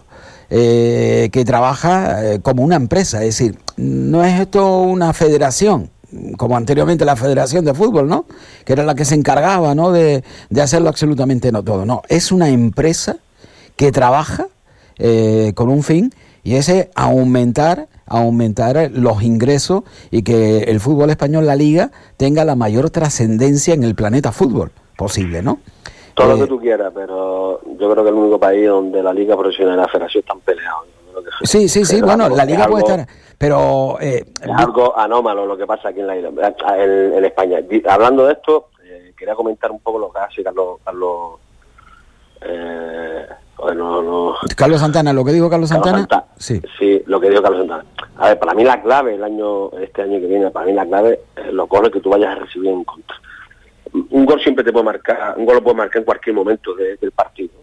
[0.51, 3.18] eh, que trabaja eh, como una empresa.
[3.25, 5.90] Es decir, no es esto una federación,
[6.37, 8.25] como anteriormente la Federación de Fútbol, ¿no?
[8.64, 9.90] Que era la que se encargaba, ¿no?
[9.90, 11.85] De, de hacerlo absolutamente no todo.
[11.85, 13.16] No, es una empresa
[13.77, 14.49] que trabaja
[15.55, 16.12] con un fin
[16.49, 22.55] y ese aumentar aumentar los ingresos y que el fútbol español, la liga, tenga la
[22.55, 25.59] mayor trascendencia en el planeta fútbol posible, ¿no?
[26.15, 29.13] Todo lo que eh, tú quieras, pero yo creo que el único país donde la
[29.13, 30.87] liga profesional y la federación están peleados.
[31.43, 33.07] sí, sí, sí, bueno, la liga puede estar,
[33.37, 33.99] pero...
[34.01, 37.59] Eh, es algo anómalo lo que pasa aquí en, la, en, España.
[37.91, 40.79] Hablando de esto, eh, quería comentar un poco lo que hace Carlos...
[40.83, 41.41] Carlos
[43.59, 46.07] eh, no, Carlos Santana, lo que dijo Carlos Santana.
[46.37, 46.61] sí.
[46.79, 47.85] sí, lo que dijo Carlos Santana.
[48.16, 50.87] A ver, para mí la clave, el año este año que viene, para mí la
[50.87, 53.16] clave es los goles que tú vayas a recibir en contra.
[54.11, 57.11] Un gol siempre te puede marcar, un gol lo puede marcar en cualquier momento del
[57.12, 57.55] partido.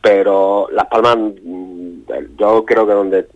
[0.00, 2.00] Pero Las Palmas, mm,
[2.38, 3.28] yo creo que donde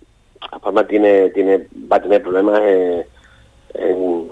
[0.53, 4.29] Las Palmas tiene, tiene, va a tener problemas en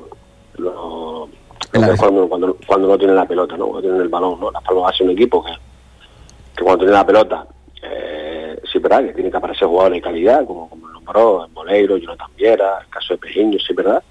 [1.98, 3.66] cuando, cuando, cuando no tiene la pelota, ¿no?
[3.66, 4.50] Cuando tienen el balón, ¿no?
[4.50, 5.52] Las Palmas va a ser un equipo que
[6.58, 7.46] que cuando tiene la pelota,
[7.82, 11.96] eh, sí, verdad, que tiene que aparecer jugadores de calidad, como, como nombró en Boleiro,
[11.96, 14.02] Jonathan Viera, el caso de Pejiño, sí, verdad.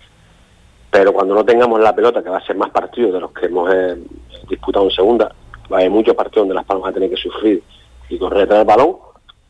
[0.90, 3.48] Pero cuando no tengamos la pelota, que va a ser más partidos de los que
[3.48, 3.98] hemos eh,
[4.50, 5.26] disputado en segunda,
[5.72, 7.62] va a haber muchos partidos donde Las Palmas va a tener que sufrir
[8.08, 8.96] y correr detrás del balón,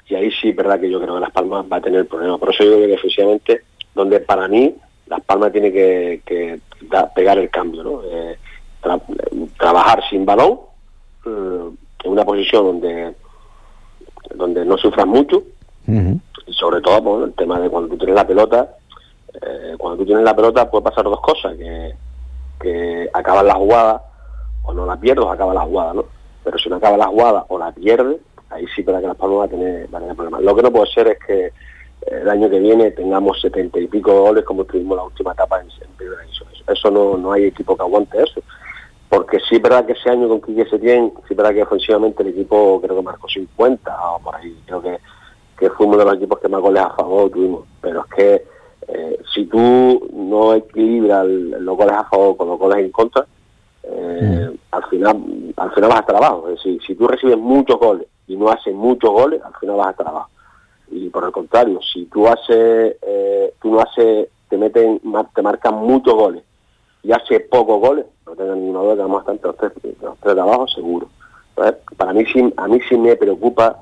[0.09, 2.39] y ahí sí, verdad que yo creo que Las Palmas va a tener problemas.
[2.39, 3.61] Por eso yo creo que efectivamente,
[3.93, 6.59] donde para mí Las Palmas tiene que,
[7.13, 8.01] pegar el cambio, ¿no?
[8.03, 8.37] Eh,
[9.57, 10.61] trabajar sin balón,
[12.03, 13.15] en una posición donde
[14.35, 15.43] donde no sufras mucho
[15.87, 18.75] y sobre todo por el tema de cuando tú tienes la pelota
[19.33, 21.93] eh, cuando tú tienes la pelota puede pasar dos cosas que,
[22.59, 24.03] que acabas la jugada
[24.63, 26.05] o no la pierdes acaba la jugada ¿no?
[26.43, 29.39] pero si no acaba la jugada o la pierdes ahí sí para que las palmas
[29.39, 30.41] va a tener, va a tener problemas.
[30.41, 31.51] Lo que no puede ser es que eh,
[32.21, 35.67] el año que viene tengamos setenta y pico goles como tuvimos la última etapa en,
[35.97, 36.49] primera división.
[36.67, 38.41] Eso no, no hay equipo que aguante eso
[39.09, 42.23] porque sí es verdad que ese año con Quique Setién, sí es verdad que ofensivamente
[42.23, 44.99] el equipo creo que marcó 50 o por ahí, creo que,
[45.57, 48.45] que fue uno de los equipos que más goles a favor tuvimos, pero es que
[48.87, 53.25] eh, si tú no equilibras los goles a favor con los goles en contra,
[53.83, 55.23] eh, al final
[55.55, 58.49] al final vas a estar abajo, es decir, si tú recibes muchos goles y no
[58.49, 60.29] haces muchos goles, al final vas a abajo.
[60.91, 65.01] Y por el contrario, si tú haces, eh, tú no haces, te meten,
[65.33, 66.43] te marcan muchos goles
[67.07, 70.17] y hace pocos goles, no tengo ninguna duda que vamos a estar los tres, los
[70.19, 71.07] tres de abajo seguro.
[71.95, 73.81] para mí sí, a mí sí me preocupa,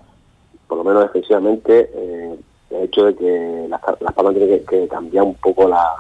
[0.67, 2.35] por lo menos defensivamente, eh,
[2.69, 5.95] el hecho de que las, las palmas tienen que, cambiar un poco la,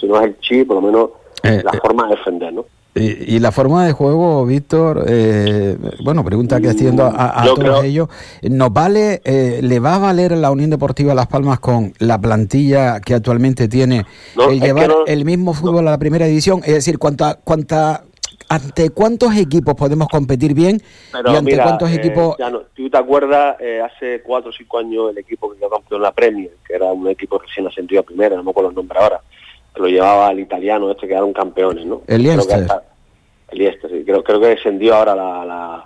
[0.00, 1.10] si no es el chip, por lo menos
[1.42, 2.64] eh, la eh, forma de defender, ¿no?
[2.98, 8.08] Y, la forma de juego, Víctor, eh, bueno, pregunta que haciendo a, a todos ellos,
[8.42, 13.00] ¿nos vale, eh, le va a valer la Unión Deportiva Las Palmas con la plantilla
[13.00, 14.04] que actualmente tiene
[14.50, 16.60] el llevar el mismo fútbol a la primera división?
[16.64, 18.04] Es decir, ¿cuánta, cuánta,
[18.48, 20.82] ¿ante cuántos equipos podemos competir bien
[21.12, 22.36] y ante cuántos eh, equipos...?
[22.74, 26.12] ¿Tú te acuerdas hace cuatro o cinco años el equipo que quedó campeón en la
[26.12, 29.20] Premier, que era un equipo recién ascendido a primera, no me acuerdo el nombre ahora,
[29.82, 32.02] lo llevaba el italiano este que quedaron campeones, ¿no?
[32.06, 32.66] El Leicester.
[33.50, 34.04] El Leicester, sí.
[34.04, 35.84] Creo, que descendió ahora la, la,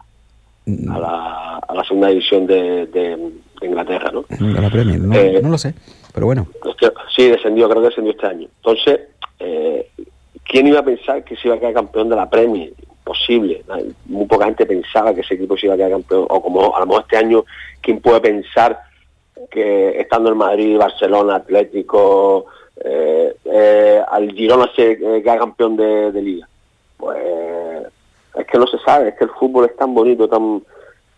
[0.66, 0.90] mm.
[0.90, 4.24] a, la, a la segunda división de, Inglaterra, ¿no?
[4.61, 5.74] La Premier, no, Eh, no lo sé,
[6.12, 6.48] pero bueno.
[7.14, 8.48] Sí, descendió, creo que descendió este año.
[8.57, 9.00] Entonces,
[9.38, 9.88] eh,
[10.44, 12.72] ¿quién iba a pensar que se iba a quedar campeón de la Premier?
[13.05, 13.62] Posible.
[14.07, 16.26] Muy poca gente pensaba que ese equipo se iba a quedar campeón.
[16.28, 17.44] O como a lo mejor este año,
[17.81, 18.81] ¿quién puede pensar
[19.50, 22.46] que estando en Madrid, Barcelona, Atlético,
[24.09, 26.49] al Girona se eh, queda campeón de, liga?
[26.97, 27.18] Pues
[28.35, 30.62] es que no se sabe, es que el fútbol es tan bonito, tan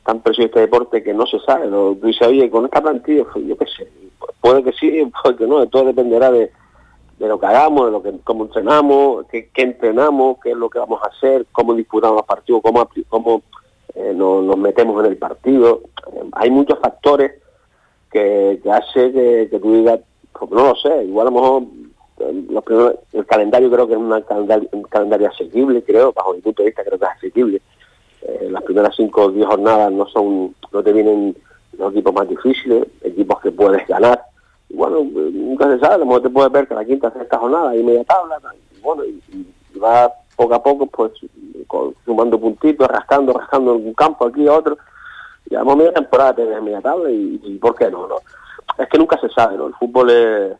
[0.04, 1.66] tan precioso este deporte que no se sabe.
[1.66, 1.94] ¿no?
[1.94, 3.88] Tú dices, oye, con esta plantilla, pues, yo qué sé,
[4.40, 6.50] puede que sí, puede que no, todo dependerá de,
[7.18, 10.78] de lo que hagamos, de lo que cómo entrenamos, qué, entrenamos, qué es lo que
[10.78, 13.42] vamos a hacer, cómo disputamos los partidos, cómo, cómo
[13.94, 15.80] eh, nos, metemos en el partido.
[16.12, 17.32] Eh, hay muchos factores
[18.10, 20.00] que, que hace que, que tú digas,
[20.38, 21.62] pues, no lo sé, igual a lo mejor
[22.20, 26.62] eh, los primeros- el calendario creo que es un calendario asequible, creo, bajo mi punto
[26.62, 27.62] de vista creo que es asequible.
[28.22, 31.36] Eh, las primeras cinco o diez jornadas no son, no te vienen
[31.76, 34.22] los equipos más difíciles, equipos que puedes ganar.
[34.68, 37.38] Y bueno, nunca se sabe, a lo mejor te puedes ver que la quinta, sexta
[37.38, 38.38] jornada hay media tabla,
[38.76, 41.12] y bueno, y, y va poco a poco pues
[42.04, 44.78] sumando puntitos, rascando, rascando en un campo aquí a otro,
[45.50, 48.06] y a lo mejor media temporada te ves media tabla y, y ¿por qué no?
[48.06, 48.16] no?
[48.78, 49.66] Es que nunca se sabe, ¿no?
[49.68, 50.52] El fútbol es,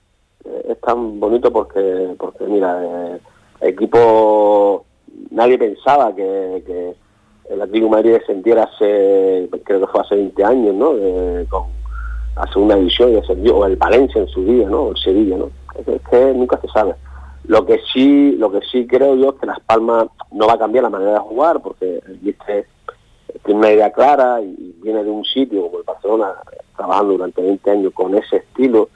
[0.45, 3.21] eh, tan bonito porque, porque mira, eh,
[3.63, 4.85] equipo,
[5.31, 6.95] nadie pensaba que,
[7.51, 10.95] el Atlético de Madrid descendiera hace, creo que fue hace 20 años, ¿no?
[10.95, 11.65] De- con,
[12.37, 14.85] a segunda división y descendió, o el Valencia en su día, ¿no?
[14.85, 15.51] O el Sevilla, ¿no?
[15.79, 16.95] Es, que- nunca se sabe.
[17.47, 20.59] Lo que sí, lo que sí creo yo es que Las Palmas no va a
[20.59, 22.67] cambiar la manera de jugar, porque Viste
[23.45, 26.35] tiene una idea clara y viene de un sitio como el Barcelona,
[26.77, 28.89] trabajando durante 20 años con ese estilo,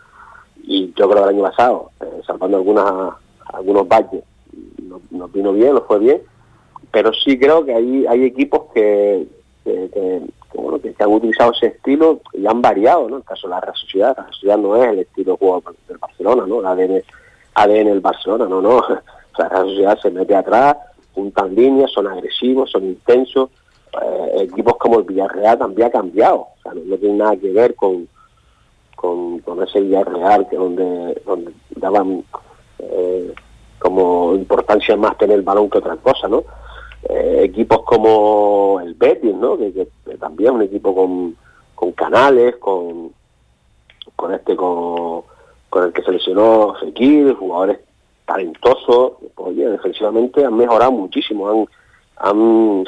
[0.62, 3.14] y yo creo que el año pasado, eh, salvando algunas
[3.52, 4.22] algunos valles,
[5.10, 6.22] nos, vino bien, nos fue bien,
[6.90, 9.26] pero sí creo que hay, hay equipos que,
[9.64, 10.22] que,
[10.54, 13.16] bueno, que, han utilizado ese estilo y han variado, ¿no?
[13.16, 15.38] En el caso de la Real Sociedad, la Real Sociedad no es el estilo de
[15.38, 16.60] juego del Barcelona, ¿no?
[16.60, 17.02] El ADN,
[17.54, 18.82] ADN del Barcelona, no, no.
[19.38, 20.76] La Real Sociedad se mete atrás,
[21.14, 23.50] juntan líneas, son agresivos, son intensos.
[24.02, 27.74] Eh, equipos como el Villarreal también ha cambiado, o sea, no, tiene nada que ver
[27.74, 28.08] con,
[28.94, 32.24] con, con ese Villarreal que donde, donde daban
[32.78, 33.32] eh,
[33.78, 36.44] como importancia más tener el balón que otra cosa, ¿no?
[37.08, 39.56] Eh, equipos como el Betis, ¿no?
[39.56, 43.12] Que, también es un equipo con, canales, con,
[44.16, 45.22] con este, con,
[45.70, 47.78] con el que seleccionó Fekir, jugadores
[48.26, 51.66] talentosos, pues, oye, defensivamente han mejorado muchísimo,
[52.16, 52.84] han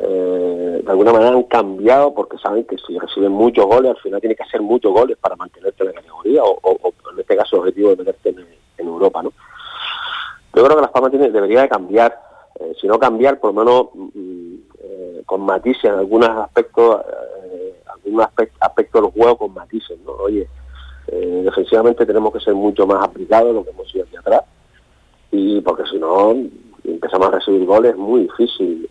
[0.00, 4.20] eh, de alguna manera han cambiado porque saben que si reciben muchos goles, al final
[4.20, 7.36] tiene que hacer muchos goles para mantenerte en la categoría o, o- o en este
[7.36, 9.32] caso el objetivo de meterte en, Europa, ¿no?
[10.54, 12.18] Yo creo que Las Palmas tiene, debería de cambiar,
[12.58, 17.00] eh, si no cambiar, por lo menos mm, eh, con matices en algunos aspectos,
[17.86, 20.12] algunos aspect- aspectos del juego con matices, ¿no?
[20.12, 20.48] Oye,
[21.06, 24.42] defensivamente tenemos que ser mucho más aplicados de lo que hemos sido aquí atrás
[25.30, 26.34] y porque si no
[26.84, 28.88] empezamos a recibir goles es muy difícil,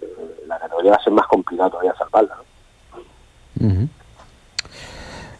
[0.51, 2.37] la categoría va a ser más complicado todavía salvarla.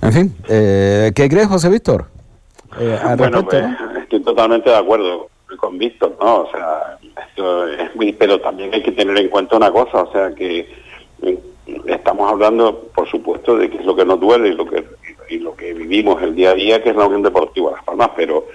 [0.02, 2.06] En fin, eh, ¿qué crees, José Víctor?
[2.80, 3.64] Eh, Bueno, pues,
[4.02, 6.42] estoy totalmente de acuerdo con Víctor, ¿no?
[6.42, 6.98] O sea,
[7.28, 10.68] esto es muy, pero también hay que tener en cuenta una cosa, o sea, que
[11.22, 11.40] eh,
[11.88, 14.86] estamos hablando, por supuesto, de qué es lo que nos duele y lo que
[15.30, 18.12] y lo que vivimos el día a día, que es la Unión Deportiva Las Palmas,
[18.16, 18.48] pero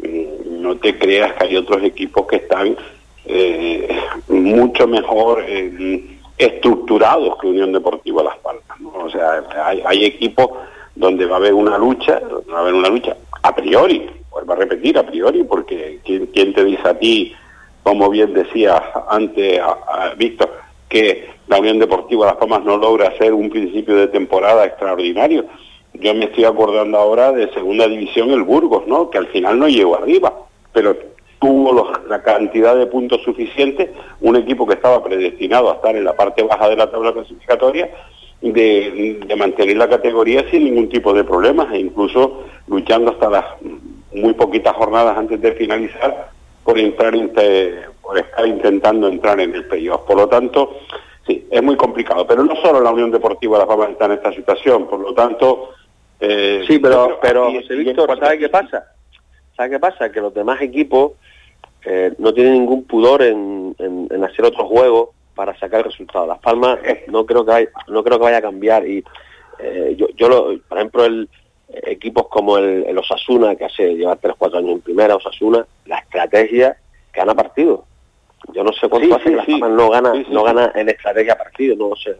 [0.00, 2.76] mm, no te creas que hay otros equipos que están
[3.26, 3.88] eh,
[4.28, 8.64] mucho mejor eh, estructurados que Unión Deportiva Las Palmas.
[8.94, 9.42] O sea,
[9.84, 10.48] hay, equipos
[10.94, 12.20] donde va a haber una lucha,
[12.52, 16.64] va a haber una lucha a priori, vuelvo a repetir, a priori, porque ¿quién, te
[16.64, 17.34] dice a ti,
[17.82, 19.60] como bien decía antes
[20.16, 20.50] Víctor,
[20.88, 25.46] que la Unión Deportiva Las Palmas no logra hacer un principio de temporada extraordinario?
[25.94, 29.08] Yo me estoy acordando ahora de segunda división el Burgos, ¿no?
[29.10, 30.32] Que al final no llegó arriba,
[30.72, 30.96] pero
[31.38, 36.04] tuvo los- la cantidad de puntos suficientes, un equipo que estaba predestinado a estar en
[36.04, 37.90] la parte baja de la tabla clasificatoria,
[38.42, 43.44] de, de mantener la categoría sin ningún tipo de problemas e incluso luchando hasta las
[44.12, 46.30] muy poquitas jornadas antes de finalizar
[46.64, 50.02] por entrar inte- por estar intentando entrar en el playoff.
[50.02, 50.78] Por lo tanto,
[51.26, 52.26] sí, es muy complicado.
[52.26, 55.70] Pero no solo la Unión Deportiva La Palma está en esta situación, por lo tanto...
[56.20, 58.84] eh, Sí, pero, pero y- José Víctor, ¿sabe qué pasa?
[59.56, 60.10] ¿Sabe qué pasa?
[60.12, 61.12] Que los demás equipos
[61.84, 66.26] eh, no tienen ningún pudor en, en- en hacer otro juego para sacar el resultado.
[66.26, 69.04] Las Palmas no creo que vaya, no creo que vaya a cambiar y
[69.58, 71.28] eh, yo, yo lo, por ejemplo, el,
[71.68, 75.98] equipos como el, el Osasuna, que hace llevar 3 4 años en primera, Osasuna, la
[75.98, 76.76] estrategia
[77.12, 77.84] gana partido.
[78.52, 79.52] Yo no sé cuánto Sí, hace sí, que Las sí.
[79.58, 82.14] Palmas no gana, no gana en estrategia partido, no sé.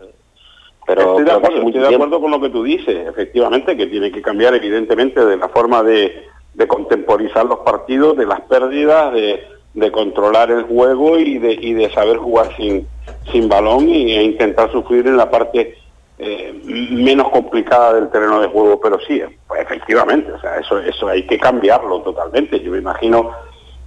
[0.86, 4.10] Pero, estoy de acuerdo, estoy de acuerdo con lo que tú dices, efectivamente, que tiene
[4.12, 6.24] que cambiar evidentemente de la forma de,
[6.56, 9.44] de contemporizar los partidos, de las pérdidas, de,
[9.74, 12.88] de controlar el juego y de, y de saber jugar sin,
[13.30, 15.76] sin balón e intentar sufrir en la parte
[16.18, 21.08] eh, menos complicada del terreno de juego, pero sí, pues efectivamente, o sea, eso, eso
[21.08, 22.58] hay que cambiarlo totalmente.
[22.60, 23.32] Yo me imagino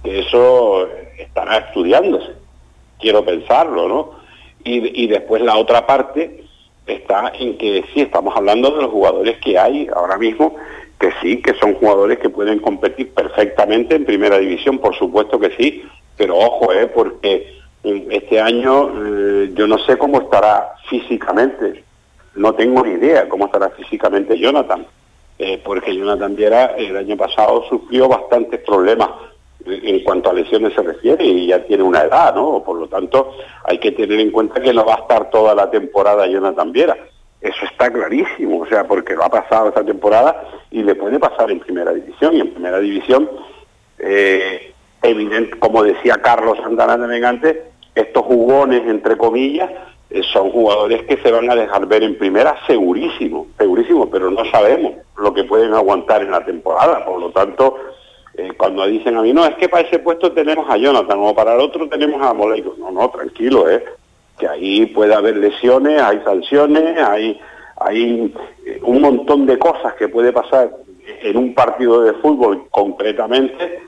[0.04, 0.86] que eso
[1.18, 2.34] estará estudiándose,
[3.00, 4.10] quiero pensarlo, ¿no?
[4.62, 6.44] Y, y después la otra parte
[6.86, 10.54] está en que sí, estamos hablando de los jugadores que hay ahora mismo,
[11.00, 15.50] que sí, que son jugadores que pueden competir perfectamente en primera división, por supuesto que
[15.56, 15.82] sí,
[16.16, 21.82] pero ojo, eh, porque este año eh, yo no sé cómo estará físicamente,
[22.34, 24.86] no tengo ni idea cómo estará físicamente Jonathan,
[25.38, 29.08] eh, porque Jonathan Viera el año pasado sufrió bastantes problemas
[29.64, 32.62] en cuanto a lesiones se refiere y ya tiene una edad, ¿no?
[32.62, 35.70] Por lo tanto, hay que tener en cuenta que no va a estar toda la
[35.70, 36.96] temporada Jonathan Viera.
[37.40, 41.50] Eso está clarísimo, o sea, porque lo ha pasado esta temporada y le puede pasar
[41.50, 42.34] en primera división.
[42.34, 43.30] Y en primera división,
[43.98, 44.74] eh,
[45.58, 47.56] como decía Carlos Santana también antes,
[47.94, 49.70] estos jugones, entre comillas,
[50.10, 54.44] eh, son jugadores que se van a dejar ver en primera segurísimo, segurísimo, pero no
[54.50, 57.04] sabemos lo que pueden aguantar en la temporada.
[57.04, 57.76] Por lo tanto,
[58.34, 61.34] eh, cuando dicen a mí, no, es que para ese puesto tenemos a Jonathan o
[61.34, 62.74] para el otro tenemos a Moleico.
[62.78, 63.84] No, no, tranquilo, ¿eh?
[64.38, 67.40] Que ahí puede haber lesiones, hay sanciones, hay,
[67.76, 68.34] hay
[68.66, 70.70] eh, un montón de cosas que puede pasar
[71.22, 73.82] en un partido de fútbol concretamente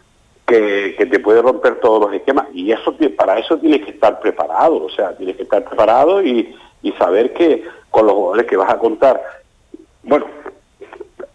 [0.46, 4.20] que, que, te puede romper todos los esquemas y eso para eso tienes que estar
[4.20, 8.56] preparado, o sea, tienes que estar preparado y, y saber que con los jugadores que
[8.56, 9.22] vas a contar,
[10.02, 10.26] bueno,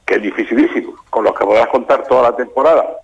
[0.06, 2.98] que es dificilísimo, con los que podrás contar toda la temporada,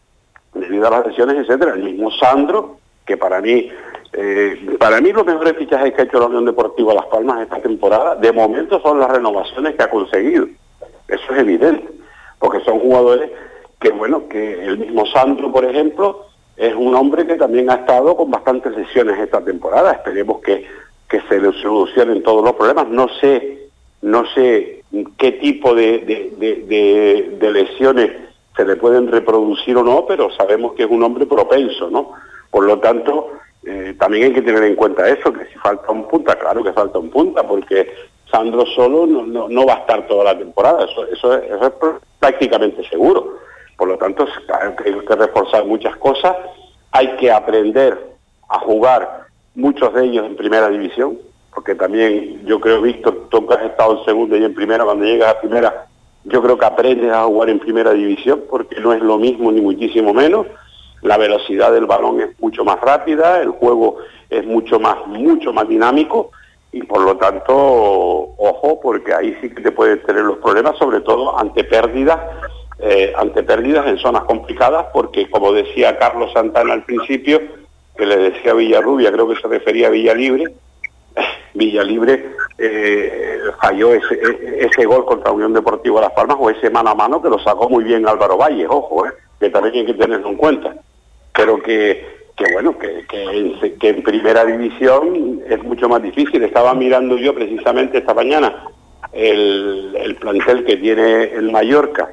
[0.53, 1.73] debido a las lesiones, etcétera.
[1.73, 3.69] El mismo Sandro, que para mí,
[4.13, 7.59] eh, para mí los mejores fichajes que ha hecho la Unión Deportiva Las Palmas esta
[7.59, 10.47] temporada, de momento son las renovaciones que ha conseguido.
[11.07, 11.87] Eso es evidente,
[12.39, 13.31] porque son jugadores
[13.79, 18.15] que, bueno, que el mismo Sandro, por ejemplo, es un hombre que también ha estado
[18.15, 19.93] con bastantes lesiones esta temporada.
[19.93, 20.65] Esperemos que,
[21.09, 22.87] que se le solucionen todos los problemas.
[22.87, 23.67] No sé,
[24.01, 24.83] no sé
[25.17, 25.99] qué tipo de,
[26.37, 28.11] de, de lesiones
[28.55, 32.11] se le pueden reproducir o no, pero sabemos que es un hombre propenso, ¿no?
[32.51, 33.31] Por lo tanto,
[33.65, 36.73] eh, también hay que tener en cuenta eso, que si falta un punta, claro que
[36.73, 37.91] falta un punta, porque
[38.29, 41.71] Sandro solo no, no, va a estar toda la temporada, eso, eso, es,
[42.19, 43.39] prácticamente seguro.
[43.77, 44.27] Por lo tanto,
[44.61, 46.35] hay que reforzar muchas cosas,
[46.91, 47.97] hay que aprender
[48.49, 51.17] a jugar muchos de ellos en primera división,
[51.53, 55.35] porque también yo creo, Víctor, tú has estado en segunda y en primera, cuando llegas
[55.35, 55.87] a primera
[56.25, 59.61] yo creo que aprendes a jugar en primera división porque no es lo mismo ni
[59.61, 60.47] muchísimo menos.
[61.03, 63.97] La velocidad del balón es mucho más rápida, el juego
[64.29, 66.31] es mucho más, mucho más dinámico
[66.71, 71.01] y por lo tanto, ojo, porque ahí sí que te puedes tener los problemas, sobre
[71.01, 72.19] todo ante pérdidas,
[72.79, 77.39] eh, ante pérdidas en zonas complicadas, porque como decía Carlos Santana al principio,
[77.95, 80.45] que le decía Villarrubia, creo que se refería a Villa Libre,
[81.53, 86.95] Villa Libre eh, falló ese, gol contra Unión Deportiva Las Palmas o ese mano a
[86.95, 90.29] mano que lo sacó muy bien Álvaro Valle, ojo, eh, que también hay que tenerlo
[90.29, 90.73] en cuenta.
[91.35, 92.05] Pero que,
[92.35, 96.43] que bueno, que, que, que, en primera división es mucho más difícil.
[96.43, 98.67] Estaba mirando yo precisamente esta mañana
[99.11, 102.09] el, el plantel que tiene el Mallorca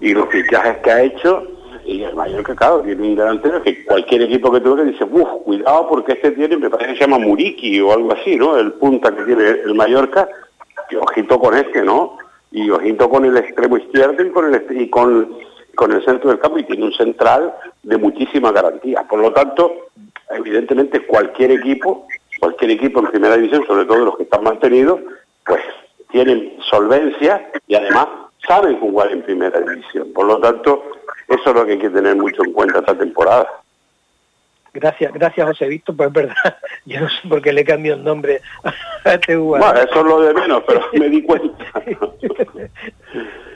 [0.00, 1.48] y los fichajes que ha hecho
[1.86, 5.86] y el Mallorca, claro, tiene un delantero que cualquier equipo que tuve dice, uff, cuidado
[5.88, 8.56] porque este tiene, me parece que se llama Muriki o algo así, ¿no?
[8.56, 10.28] El punta que tiene el Mallorca,
[10.88, 12.16] que ojito con este, ¿no?
[12.50, 15.28] Y ojito con el extremo izquierdo y con el, y con,
[15.74, 19.02] con el centro del campo y tiene un central de muchísima garantía.
[19.08, 19.88] Por lo tanto,
[20.30, 22.06] evidentemente cualquier equipo,
[22.40, 25.00] cualquier equipo en primera división, sobre todo los que están mantenidos,
[25.44, 25.62] pues
[26.10, 28.06] tienen solvencia y además
[28.46, 30.12] saben jugar en primera división.
[30.12, 30.82] Por lo tanto,
[31.28, 33.48] eso es lo que hay que tener mucho en cuenta esta temporada.
[34.74, 38.02] Gracias, gracias José Víctor, pues es verdad, yo no sé por qué le cambio el
[38.02, 38.40] nombre
[39.04, 39.72] a este jugador.
[39.72, 41.64] Bueno, eso es lo de menos, pero me di cuenta.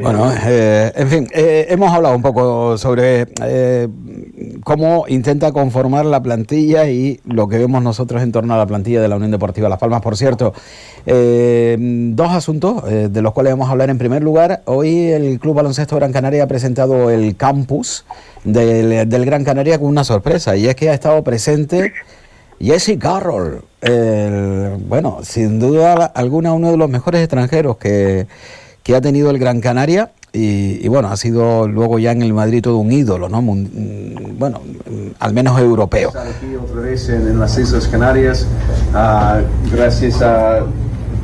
[0.00, 3.88] Bueno, eh, en fin, eh, hemos hablado un poco sobre eh,
[4.64, 9.02] cómo intenta conformar la plantilla y lo que vemos nosotros en torno a la plantilla
[9.02, 10.00] de la Unión Deportiva Las Palmas.
[10.00, 10.54] Por cierto,
[11.06, 13.90] eh, dos asuntos de los cuales vamos a hablar.
[13.90, 18.04] En primer lugar, hoy el Club Baloncesto Gran Canaria ha presentado el campus
[18.44, 21.92] del Gran Canaria con una sorpresa y es que ha estado presente
[22.60, 28.26] Jesse Carroll, el, bueno, sin duda alguna uno de los mejores extranjeros que,
[28.82, 32.62] que ha tenido el Gran Canaria y, bueno, ha sido luego ya en el Madrid
[32.62, 33.42] todo un ídolo, ¿no?
[33.42, 34.60] bueno,
[35.18, 36.10] al menos europeo.
[36.10, 38.46] Aquí otra vez en, las Islas Canarias,
[38.94, 39.40] ah,
[39.72, 40.60] gracias a,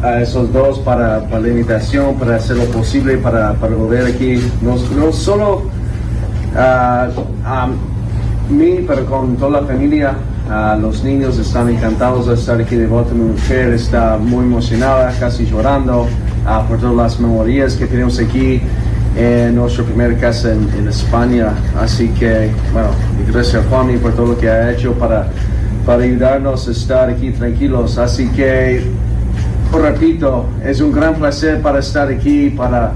[0.02, 4.76] a esos dos para, la invitación, para hacer lo posible para, para volver aquí, no,
[4.96, 5.62] no solo
[6.56, 7.08] ah,
[7.44, 7.68] a
[8.50, 10.16] mí, pero con toda la familia.
[10.48, 13.12] Ah, los niños están encantados de estar aquí de vuelta.
[13.12, 16.06] Mi mujer está muy emocionada, casi llorando
[16.46, 18.60] ah, por todas las memorias que tenemos aquí
[19.16, 21.48] en nuestra primera casa en, en España.
[21.80, 22.90] Así que, bueno,
[23.26, 25.26] gracias a Juan por todo lo que ha hecho para,
[25.84, 27.98] para ayudarnos a estar aquí tranquilos.
[27.98, 28.84] Así que,
[29.72, 32.92] repito, es un gran placer para estar aquí, para,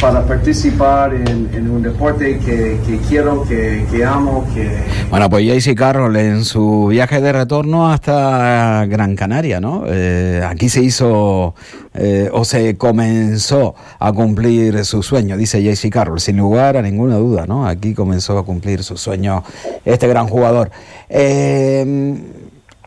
[0.00, 4.82] para participar en, un deporte que, quiero, que, amo, que...
[5.10, 9.84] Bueno, pues Jaycee Carroll en su viaje de retorno hasta Gran Canaria, ¿no?
[9.86, 11.54] Eh, aquí se hizo
[11.92, 17.16] eh, o se comenzó a cumplir su sueño, dice Jaycee Carroll, sin lugar a ninguna
[17.16, 17.66] duda, ¿no?
[17.66, 19.44] Aquí comenzó a cumplir su sueño
[19.84, 20.70] este gran jugador.
[21.10, 22.16] Eh,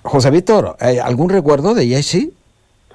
[0.02, 2.32] José Víctor, ¿hay ¿algún recuerdo de Jaycee?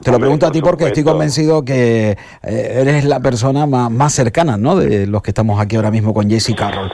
[0.03, 4.13] Te lo pregunto a ti porque estoy convencido que eh, eres la persona más, más
[4.13, 4.77] cercana, ¿no?
[4.77, 6.93] De los que estamos aquí ahora mismo con Jaycee Carroll.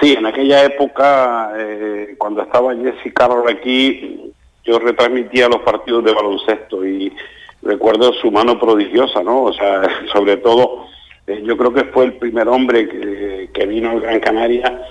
[0.00, 4.32] Sí, en aquella época, eh, cuando estaba Jesse Carroll aquí,
[4.64, 7.12] yo retransmitía los partidos de baloncesto y
[7.62, 9.44] recuerdo su mano prodigiosa, ¿no?
[9.44, 10.86] O sea, sobre todo,
[11.26, 14.82] eh, yo creo que fue el primer hombre que, que vino al Gran Canaria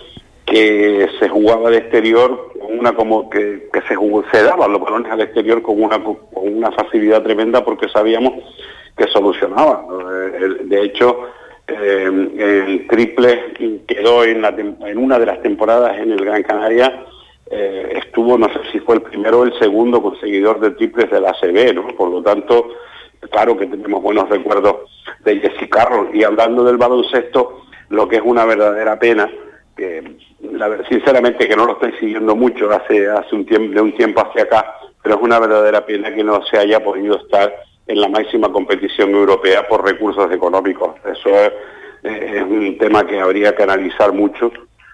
[0.49, 5.21] que se jugaba de exterior una como que, se jugó, se daban los balones al
[5.21, 8.33] exterior con una con una facilidad tremenda porque sabíamos
[8.95, 9.85] que solucionaba.
[10.33, 11.25] Eh, De hecho,
[11.67, 17.05] eh, el triple quedó en una de las temporadas en el Gran Canaria.
[17.51, 21.19] eh, estuvo, no sé si fue el primero o el segundo conseguidor de triples de
[21.19, 21.87] la CB, ¿no?
[21.97, 22.69] Por lo tanto,
[23.31, 24.75] claro que tenemos buenos recuerdos
[25.25, 26.15] de Jesse Carroll.
[26.15, 29.27] Y hablando del baloncesto, lo que es una verdadera pena,
[29.75, 30.17] que
[30.51, 34.21] la sinceramente que no lo estoy siguiendo mucho hace, hace un tiempo, de un tiempo
[34.21, 37.53] hacia acá, pero es una verdadera pena que no se haya podido estar
[37.87, 40.95] en la máxima competición europea por recursos económicos.
[41.05, 41.29] Eso
[42.03, 44.51] es, un tema que habría que analizar mucho,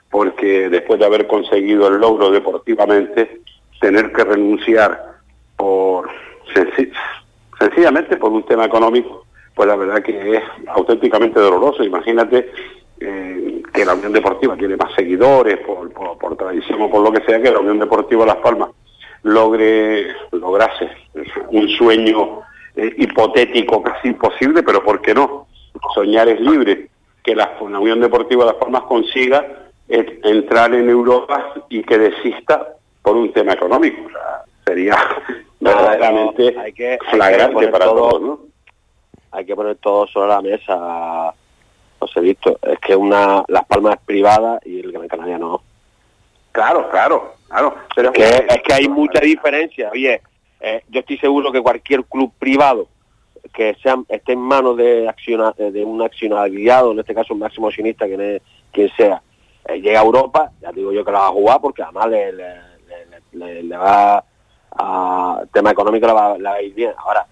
[0.10, 3.42] porque después de haber conseguido el logro deportivamente,
[3.82, 5.18] tener que renunciar
[5.58, 6.10] por
[6.54, 6.92] senci-
[7.60, 11.84] sencillamente por un tema económico, pues la verdad que es auténticamente doloroso.
[11.84, 12.50] Imagínate
[13.00, 17.12] eh, que la Unión Deportiva tiene más seguidores por, por, por tradición o por lo
[17.12, 18.70] que sea, que la Unión Deportiva Las Palmas
[19.24, 20.90] logre, lograse
[21.50, 22.42] un sueño
[22.76, 25.48] eh, hipotético casi imposible, pero ¿por qué no?
[25.94, 26.90] Soñar es libre,
[27.24, 29.46] que la, la Unión Deportiva Las Palmas consiga
[29.90, 32.68] eh, entrar en Europa y que desista
[33.02, 34.02] por un tema económico.
[34.06, 34.96] O sea, sería
[35.60, 38.40] verdaderamente no, hay que- hay que flagrante poner para todo- todos, ¿no?
[39.32, 41.34] hay que poner todo sobre la mesa,
[42.08, 42.60] José Víctor.
[42.62, 45.62] Es que una Las Palmas es privada y el Gran Canaria no.
[46.52, 47.76] Claro, claro, claro.
[47.96, 49.90] Pero Que es que hay mucha diferencia.
[49.92, 50.22] Oye,
[50.62, 52.88] eh, yo estoy seguro que cualquier club privado
[53.54, 57.68] que sea, esté en manos de, acciona, de un accionariado, en este caso un máximo
[57.68, 58.42] accionista, quien, es-
[58.72, 59.22] quien sea,
[59.68, 62.34] eh, llega a Europa, ya digo yo que la va a jugar porque además le,
[62.34, 62.48] le,
[62.88, 64.24] le- le- le va
[64.78, 66.92] a tema económico le va, le va a ir bien.
[66.98, 67.26] Ahora,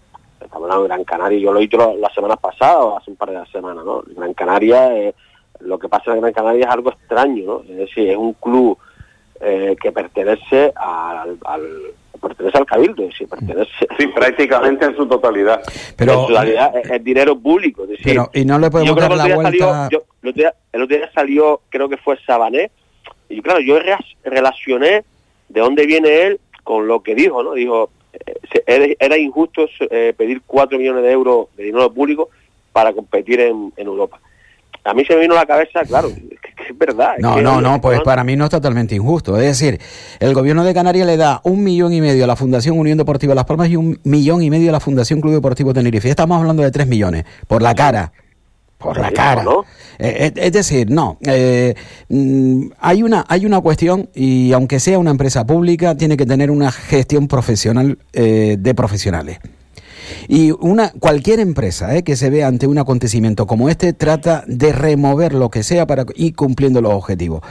[0.54, 3.10] estamos hablando de Gran Canaria, yo lo he dicho la- las semanas pasadas o hace
[3.10, 4.04] un par de semanas, ¿no?
[4.16, 5.16] Gran Canaria, eh,
[5.62, 7.62] lo que pasa en Gran Canaria es algo extraño, ¿no?
[7.68, 8.78] Es decir, es un club
[9.42, 11.62] eh, que pertenece al, al
[12.22, 15.62] pertenece al cabildo, es decir, pertenece Sí, prácticamente en su totalidad.
[15.98, 18.96] Pero, en realidad es, es dinero público, es decir, pero y no le podemos yo
[18.96, 19.76] creo dar que la el otro día vuelta.
[19.84, 22.72] salió, yo- el, otro día, el otro día salió, creo que fue Sabané,
[23.28, 25.04] y claro, yo re- relacioné
[25.50, 27.54] de dónde viene él con lo que dijo, ¿no?
[27.54, 27.90] Dijo,
[29.00, 32.30] era, injusto eh, pedir 4 millones de euros de dinero público
[32.72, 34.20] para competir en, en Europa.
[34.86, 37.14] A mí se me vino a la cabeza, claro, es, que- que es verdad.
[37.16, 39.38] es No, que- no, no, pues para mí no es totalmente injusto.
[39.38, 39.80] Es decir,
[40.20, 43.34] el gobierno de Canarias le da un millón y medio a la Fundación Unión Deportiva
[43.34, 46.10] Las Palmas y un millón y medio a la Fundación Club Deportivo Tenerife.
[46.10, 48.12] Estamos hablando de tres millones, por la cara.
[48.84, 49.44] Por la cara.
[49.44, 49.66] ¿no?
[50.00, 51.18] Eh, es, es decir, no.
[51.26, 51.74] eh,
[52.10, 56.52] mm, hay, una, hay una cuestión, y aunque sea una empresa pública, tiene que tener
[56.52, 59.40] una gestión profesional eh, de profesionales.
[60.28, 64.72] Y una cualquier empresa eh, que se vea ante un acontecimiento como este trata de
[64.72, 67.42] remover lo que sea para ir cumpliendo los objetivos.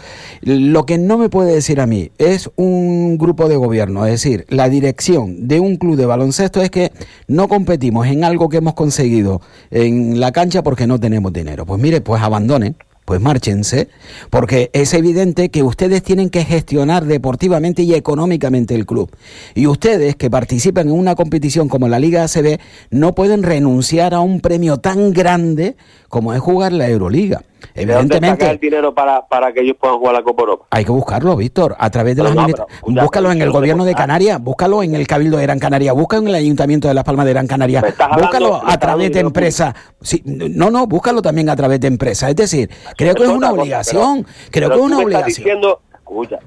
[0.41, 4.47] Lo que no me puede decir a mí es un grupo de gobierno, es decir,
[4.49, 6.93] la dirección de un club de baloncesto es que
[7.27, 9.41] no competimos en algo que hemos conseguido
[9.71, 11.67] en la cancha porque no tenemos dinero.
[11.67, 13.89] Pues mire, pues abandonen pues márchense,
[14.31, 19.11] porque es evidente que ustedes tienen que gestionar deportivamente y económicamente el club.
[19.55, 22.59] Y ustedes que participan en una competición como la Liga ACB
[22.91, 25.77] no pueden renunciar a un premio tan grande
[26.09, 27.43] como es jugar la Euroliga.
[27.75, 28.49] Evidentemente.
[28.51, 30.67] el dinero para, para que ellos puedan jugar la Copa Europa?
[30.71, 32.35] Hay que buscarlo, Víctor, a través de las
[32.83, 36.29] Búscalo en el gobierno de Canarias, búscalo en el Cabildo de Gran Canaria, búscalo en
[36.29, 37.83] el Ayuntamiento de Las Palmas de Gran Canaria,
[38.17, 39.75] búscalo a través de empresas.
[40.01, 42.31] Sí, no, no, búscalo también a través de empresas.
[42.31, 44.27] Es decir, creo que es una obligación.
[44.51, 45.61] creo que es una obligación.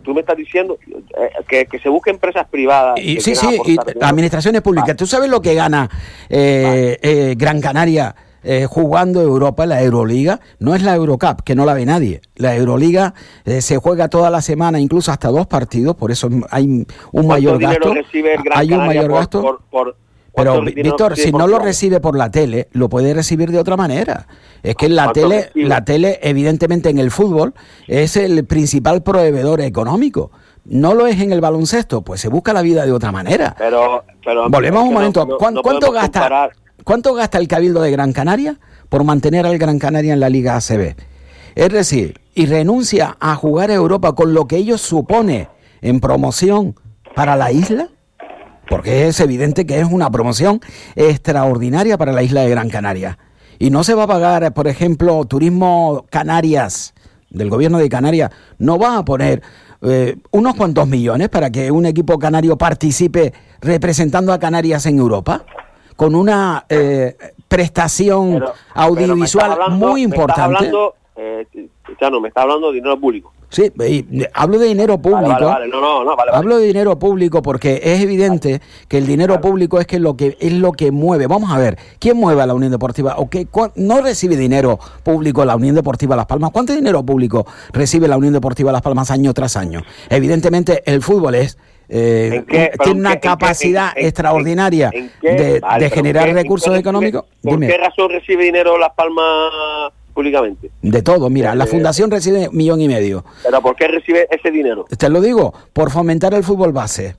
[0.03, 0.77] Tú me estás diciendo
[1.47, 2.99] eh, que, se busque empresas privadas.
[2.99, 4.95] Y, sí, sí, y administraciones públicas.
[4.95, 5.89] ¿Tú sabes lo que gana
[6.29, 8.15] eh, eh, Gran Canaria
[8.47, 12.21] eh, jugando Europa, la Euroliga, no es la Eurocup, que no la ve nadie.
[12.35, 16.85] La Euroliga eh, se juega toda la semana, incluso hasta dos partidos, por eso hay
[17.11, 17.91] un mayor gasto.
[18.53, 19.59] Hay un mayor gasto.
[20.35, 24.27] pero Víctor, si no lo recibe por la tele, lo puede recibir de otra manera.
[24.61, 27.55] Es que la tele, la tele, evidentemente en el fútbol,
[27.87, 30.29] es el principal proveedor económico.
[30.65, 33.55] No lo es en el baloncesto, pues se busca la vida de otra manera.
[33.57, 35.27] Pero, pero volvemos un momento.
[35.37, 36.51] ¿Cuánto, gasta?
[36.85, 38.59] ¿Cuánto gasta el Cabildo de Gran Canaria
[38.89, 40.95] por mantener al Gran Canaria en la Liga ACB?
[41.55, 45.49] Es decir, y renuncia a jugar a Europa con lo que ello supone
[45.81, 46.75] en promoción
[47.15, 47.89] para la isla,
[48.69, 50.61] porque es evidente que es una promoción
[50.95, 53.17] extraordinaria para la isla de Gran Canaria.
[53.57, 56.93] Y no se va a pagar, por ejemplo, Turismo Canarias,
[57.31, 58.29] del gobierno de Canarias,
[58.59, 59.41] no va a poner
[59.81, 65.47] eh, unos cuantos millones para que un equipo canario participe representando a Canarias en Europa
[65.95, 67.15] con una eh,
[67.47, 68.43] prestación
[68.73, 70.71] audiovisual muy importante.
[71.17, 71.47] Eh,
[72.21, 73.31] me está hablando de dinero público.
[73.49, 73.71] Sí,
[74.33, 75.55] hablo de dinero público.
[76.33, 80.35] hablo de dinero público porque es evidente que el dinero público es que lo que
[80.39, 81.27] es lo que mueve.
[81.27, 83.15] Vamos a ver, ¿quién mueve a la Unión Deportiva?
[83.17, 86.51] ¿O qué, no recibe dinero público la Unión Deportiva Las Palmas?
[86.51, 89.83] ¿Cuánto dinero público recibe la Unión Deportiva Las Palmas año tras año?
[90.09, 91.57] Evidentemente el fútbol es
[91.89, 92.43] eh,
[92.83, 97.25] tiene una capacidad extraordinaria de, generar recursos económicos.
[97.41, 100.71] ¿Por qué razón recibe dinero Las Palmas públicamente?
[100.81, 103.23] De todo, mira, la fundación recibe un millón y medio.
[103.43, 104.85] ¿Pero por qué recibe ese dinero?
[104.97, 107.15] Te lo digo, por fomentar el fútbol base.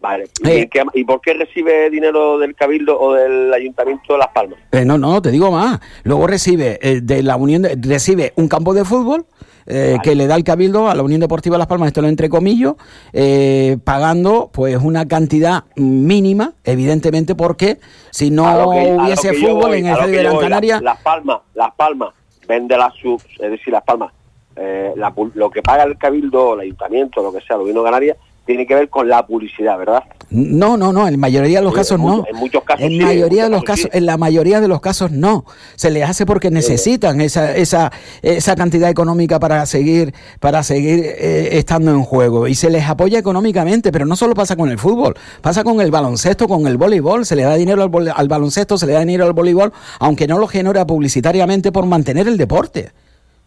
[0.00, 0.28] Vale.
[0.44, 0.68] ¿Y,
[1.00, 4.58] ¿Y, por qué recibe dinero del Cabildo o del Ayuntamiento de Las Palmas?
[4.70, 5.80] Eh, no, no, te digo más.
[6.04, 9.26] Luego recibe eh, de la Unión, recibe un campo de fútbol
[9.70, 12.30] eh, que le da el Cabildo a la Unión Deportiva Las Palmas, esto lo entre
[12.30, 12.74] comillas,
[13.12, 17.78] eh, pagando pues una cantidad mínima, evidentemente, porque
[18.10, 20.80] si no hubiese fútbol en el estadio de Gran Canaria...
[20.80, 22.14] Las Palmas, Las Palmas
[22.48, 24.12] vende las subs, es decir, Las Palmas,
[24.56, 24.94] eh,
[25.34, 28.16] lo que paga el Cabildo, el Ayuntamiento, lo que sea, el Gobierno de Canarias,
[28.48, 30.04] tiene que ver con la publicidad, ¿verdad?
[30.30, 32.24] No, no, no, en la mayoría de los casos no.
[32.26, 35.44] En muchos casos en mayoría de los casos, en la mayoría de los casos no.
[35.76, 37.92] Se les hace porque necesitan esa esa
[38.22, 43.18] esa cantidad económica para seguir para seguir eh, estando en juego y se les apoya
[43.18, 47.26] económicamente, pero no solo pasa con el fútbol, pasa con el baloncesto, con el voleibol,
[47.26, 50.38] se le da dinero al, al baloncesto, se le da dinero al voleibol, aunque no
[50.38, 52.92] lo genera publicitariamente por mantener el deporte.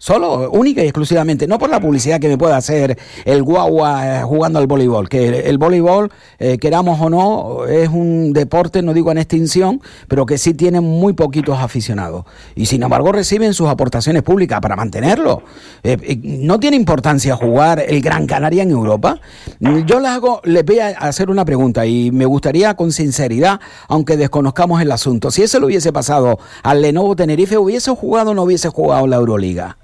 [0.04, 4.24] Solo, única y exclusivamente, no por la publicidad que me pueda hacer el guagua eh,
[4.24, 9.12] jugando al voleibol, que el, voleibol, eh, queramos o no, es un deporte, no digo
[9.12, 12.26] en extinción, pero que sí tiene muy poquitos aficionados.
[12.56, 15.44] Y sin embargo reciben sus aportaciones públicas para mantenerlo.
[15.84, 19.20] Eh, no tiene importancia jugar el Gran Canaria en Europa.
[19.60, 24.18] Yo les hago, les voy a hacer una pregunta y me gustaría con sinceridad, aunque
[24.18, 28.42] desconozcamos el asunto, si eso le hubiese pasado al Lenovo Tenerife, ¿hubiese jugado o no
[28.42, 29.78] hubiese jugado la Euroliga?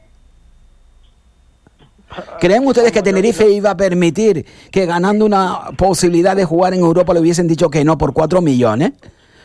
[2.39, 7.13] ¿Creen ustedes que Tenerife iba a permitir que ganando una posibilidad de jugar en Europa
[7.13, 8.93] le hubiesen dicho que no por 4 millones?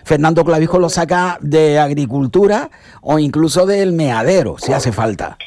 [0.05, 2.71] Fernando Clavijo lo saca de agricultura
[3.03, 5.39] o incluso del meadero, si hace falta,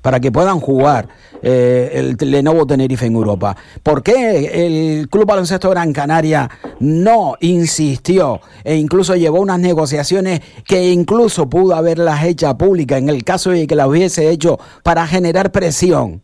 [0.00, 1.08] para que puedan jugar
[1.42, 3.56] eh, el Lenovo Tenerife en Europa.
[3.82, 6.48] ¿Por qué el Club Baloncesto Gran Canaria
[6.80, 13.24] no insistió e incluso llevó unas negociaciones que incluso pudo haberlas hecho públicas en el
[13.24, 16.22] caso de que las hubiese hecho para generar presión?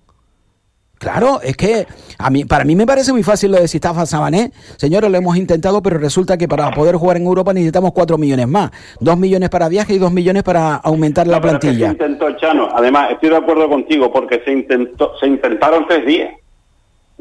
[1.00, 1.86] Claro, es que
[2.18, 4.52] a mí, para mí me parece muy fácil lo de Sistafa Sabané.
[4.76, 8.46] Señores, lo hemos intentado, pero resulta que para poder jugar en Europa necesitamos cuatro millones
[8.46, 8.70] más.
[9.00, 11.86] Dos millones para viaje y dos millones para aumentar la plantilla.
[11.86, 12.68] Se intentó, Chano.
[12.74, 16.34] Además, estoy de acuerdo contigo porque se intentó, se intentaron tres días.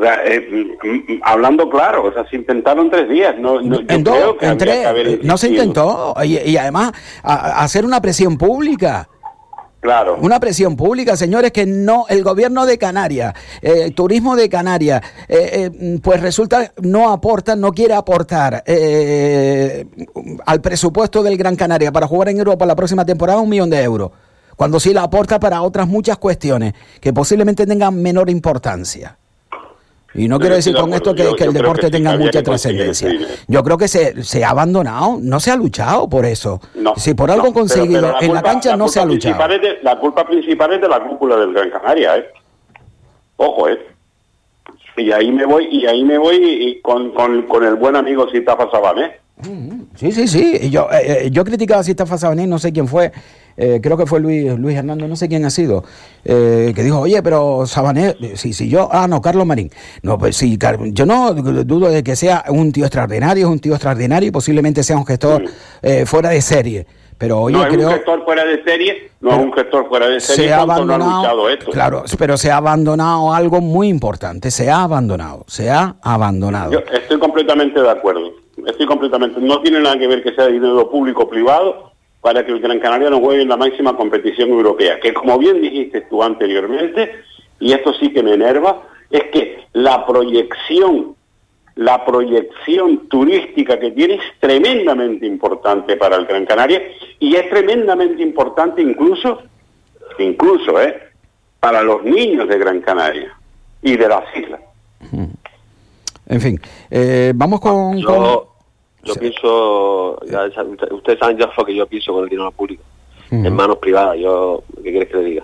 [0.01, 3.35] Eh, hablando claro, o sea, se intentaron tres días.
[3.39, 6.15] No, no, en dos, en tres, no se intentó.
[6.25, 6.91] Y, además,
[7.23, 9.07] hacer una presión pública.
[10.21, 15.71] Una presión pública, señores, que no, el gobierno de Canarias, eh, turismo de Canarias, eh,
[15.71, 18.63] eh, pues resulta no aporta, no quiere aportar
[20.45, 23.81] al presupuesto del Gran Canaria para jugar en Europa la próxima temporada un millón de
[23.81, 24.11] euros,
[24.57, 29.17] cuando sí la aporta para otras muchas cuestiones que posiblemente tengan menor importancia.
[30.13, 33.11] Y no quiero decir con esto que, el deporte tenga mucha trascendencia.
[33.47, 36.59] Yo creo que se, se, ha abandonado, no se ha luchado por eso.
[36.97, 39.37] si por algo conseguido en la cancha no se ha luchado.
[39.81, 42.25] la culpa principal es de la cúpula del Gran Canaria, ¿eh?
[43.37, 43.79] Ojo, ¿eh?
[44.97, 48.69] Y ahí me voy, y ahí me voy y con, con, el buen amigo Sitafa
[48.69, 49.19] Sabané.
[49.95, 50.69] Sí, sí, sí.
[50.69, 53.11] Yo, eh, eh, yo criticaba a Sitafa Sabané, no sé quién fue,
[53.61, 55.83] eh, creo que fue Luis, Luis Hernando, no sé quién ha sido,
[56.23, 59.69] eh, que dijo, oye, pero Sabané, si, si yo, ah, no, Carlos Marín,
[60.01, 60.57] no, pues sí,
[60.91, 64.81] yo no dudo de que sea un tío extraordinario, es un tío extraordinario y posiblemente
[64.81, 65.43] sea un gestor
[65.81, 66.87] eh, fuera de serie.
[67.17, 70.21] Pero oye, no es un gestor fuera de serie, no es un gestor fuera de
[70.21, 71.69] serie, se ha abandonado, esto.
[71.69, 76.71] Claro, pero se ha abandonado algo muy importante, se ha abandonado, se ha abandonado.
[76.71, 78.31] Yo estoy completamente de acuerdo,
[78.67, 81.91] estoy completamente, no tiene nada que ver que sea dinero público o privado,
[82.21, 85.61] para que el Gran Canaria no juegue en la máxima competición europea, que como bien
[85.61, 87.11] dijiste tú anteriormente,
[87.59, 91.15] y esto sí que me enerva, es que la proyección,
[91.75, 96.81] la proyección turística que tiene es tremendamente importante para el Gran Canaria
[97.19, 99.41] y es tremendamente importante incluso,
[100.19, 101.01] incluso, ¿eh?
[101.59, 103.35] para los niños de Gran Canaria
[103.81, 104.61] y de las islas.
[106.29, 106.61] En fin,
[106.91, 107.97] eh, vamos con,
[109.03, 110.45] yo pienso, ya,
[110.91, 112.83] ustedes saben ya lo que yo pienso con el dinero público,
[113.31, 114.17] en manos privadas.
[114.19, 115.43] Yo, ¿Qué quieres que le diga?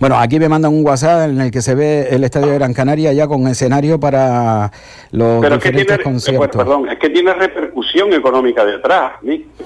[0.00, 2.72] Bueno, aquí me mandan un WhatsApp en el que se ve el estadio de Gran
[2.72, 4.70] Canaria ya con escenario para
[5.10, 6.56] los Pero diferentes que conciertos.
[6.56, 9.12] perdón, es que tiene repercusión económica detrás.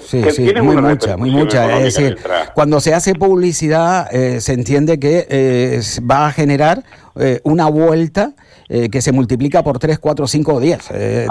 [0.01, 1.79] Sí, sí, muy mucha, muy mucha.
[1.79, 2.19] Es decir,
[2.55, 5.81] cuando se hace publicidad eh, se entiende que eh,
[6.11, 6.83] va a generar
[7.17, 8.33] eh, una vuelta
[8.69, 10.91] eh, que se multiplica por 3, 4, 5 o 10.
[10.91, 11.27] Eh,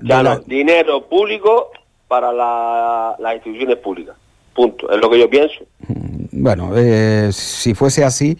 [0.00, 1.70] de Dinero público
[2.08, 4.16] para las instituciones públicas.
[4.54, 4.90] Punto.
[4.90, 5.64] Es lo que yo pienso.
[5.88, 8.38] Mm, bueno, eh, si fuese así,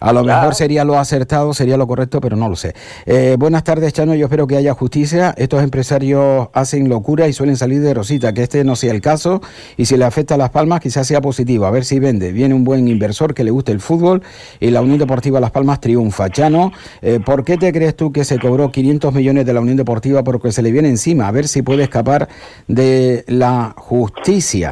[0.00, 2.74] a lo mejor sería lo acertado, sería lo correcto, pero no lo sé.
[3.04, 4.14] Eh, buenas tardes, Chano.
[4.14, 5.34] Yo espero que haya justicia.
[5.36, 8.32] Estos empresarios hacen locura y suelen salir de Rosita.
[8.32, 9.42] Que este no sea el caso.
[9.76, 11.66] Y si le afecta a Las Palmas, quizás sea positivo.
[11.66, 12.32] A ver si vende.
[12.32, 14.22] Viene un buen inversor que le guste el fútbol
[14.58, 16.30] y la Unión Deportiva Las Palmas triunfa.
[16.30, 16.72] Chano,
[17.02, 20.24] eh, ¿por qué te crees tú que se cobró 500 millones de la Unión Deportiva
[20.24, 21.28] porque se le viene encima?
[21.28, 22.28] A ver si puede escapar
[22.68, 24.70] de la justicia.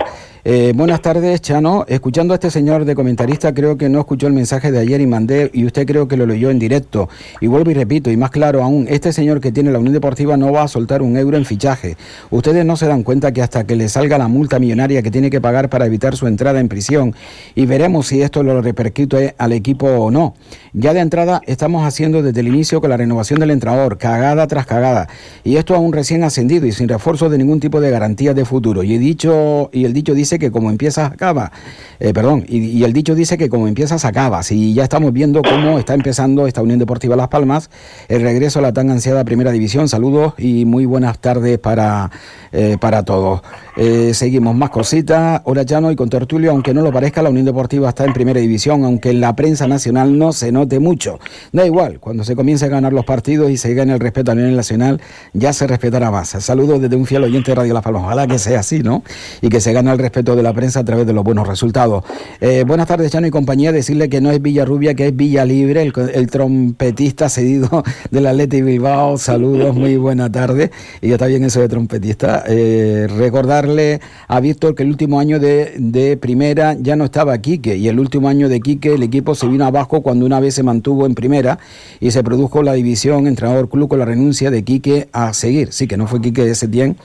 [0.50, 1.84] Eh, buenas tardes, Chano.
[1.88, 5.06] Escuchando a este señor de comentarista, creo que no escuchó el mensaje de ayer y
[5.06, 7.10] mandé, y usted creo que lo leyó en directo.
[7.42, 10.38] Y vuelvo y repito, y más claro aún, este señor que tiene la Unión Deportiva
[10.38, 11.98] no va a soltar un euro en fichaje.
[12.30, 15.28] Ustedes no se dan cuenta que hasta que le salga la multa millonaria que tiene
[15.28, 17.14] que pagar para evitar su entrada en prisión,
[17.54, 20.32] y veremos si esto lo repercute al equipo o no.
[20.72, 24.64] Ya de entrada estamos haciendo desde el inicio con la renovación del entrenador, cagada tras
[24.64, 25.08] cagada.
[25.44, 28.82] Y esto aún recién ascendido y sin refuerzo de ningún tipo de garantía de futuro.
[28.82, 31.52] Y, he dicho, y el dicho dice que como empiezas acaba.
[32.00, 34.52] Eh, perdón, y, el dicho dice que como empiezas acabas.
[34.52, 37.70] Y ya estamos viendo cómo está empezando esta Unión Deportiva Las Palmas,
[38.08, 39.88] el regreso a la tan ansiada Primera División.
[39.88, 42.10] Saludos y muy buenas tardes para,
[42.52, 43.42] eh, para todos.
[43.76, 45.42] Eh, seguimos más cositas.
[45.44, 48.40] Hola Llano y con Tertulio, aunque no lo parezca, la Unión Deportiva está en Primera
[48.40, 51.18] División, aunque en la prensa nacional no se note mucho.
[51.52, 54.34] Da igual, cuando se comience a ganar los partidos y se gane el respeto a
[54.34, 55.00] nivel nacional,
[55.32, 56.28] ya se respetará más.
[56.28, 58.02] Saludos desde un fiel oyente de Radio Las Palmas.
[58.04, 59.02] Ojalá que sea así, ¿no?
[59.42, 62.04] Y que se gane el respeto de la prensa a través de los buenos resultados.
[62.40, 63.72] Eh, buenas tardes, Chano y compañía.
[63.72, 69.16] Decirle que no es Villarrubia, que es Villa Libre, el, trompetista cedido del Atleti Bilbao.
[69.18, 70.70] Saludos, muy buena tarde.
[71.00, 72.44] Y ya está bien eso de trompetista.
[72.48, 77.76] Eh, recordarle a Víctor que el último año de, de primera ya no estaba Quique
[77.76, 80.62] y el último año de Quique el equipo se vino abajo cuando una vez se
[80.62, 81.58] mantuvo en primera
[82.00, 85.72] y se produjo la división entrenador club con la renuncia de Quique a seguir.
[85.72, 86.96] Sí, que no fue Quique Setién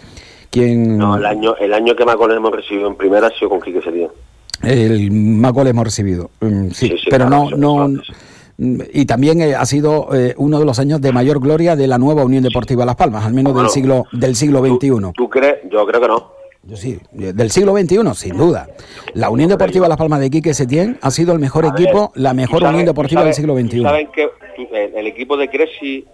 [0.56, 3.62] no, el año, el año que más goles hemos recibido en primera ha sido con
[3.62, 4.10] Quique Setién.
[4.62, 7.90] El más goles hemos recibido, mm, sí, pero no, no,
[8.58, 11.98] y también eh, ha sido eh, uno de los años de mayor gloria de la
[11.98, 15.12] nueva Unión Deportiva Las Palmas, al menos del siglo del siglo XXI.
[15.14, 15.56] ¿tú, crees?
[15.72, 16.32] Yo creo que no.
[16.66, 18.70] Yo sí, del siglo XXI, sin duda.
[19.16, 22.64] La Unión Deportiva Las Palmas de Quique Setién ha sido el mejor equipo, la mejor
[22.64, 23.82] Unión Deportiva del siglo XXI.
[23.82, 24.30] ¿Saben que
[24.72, 26.06] el, equipo de Cresci,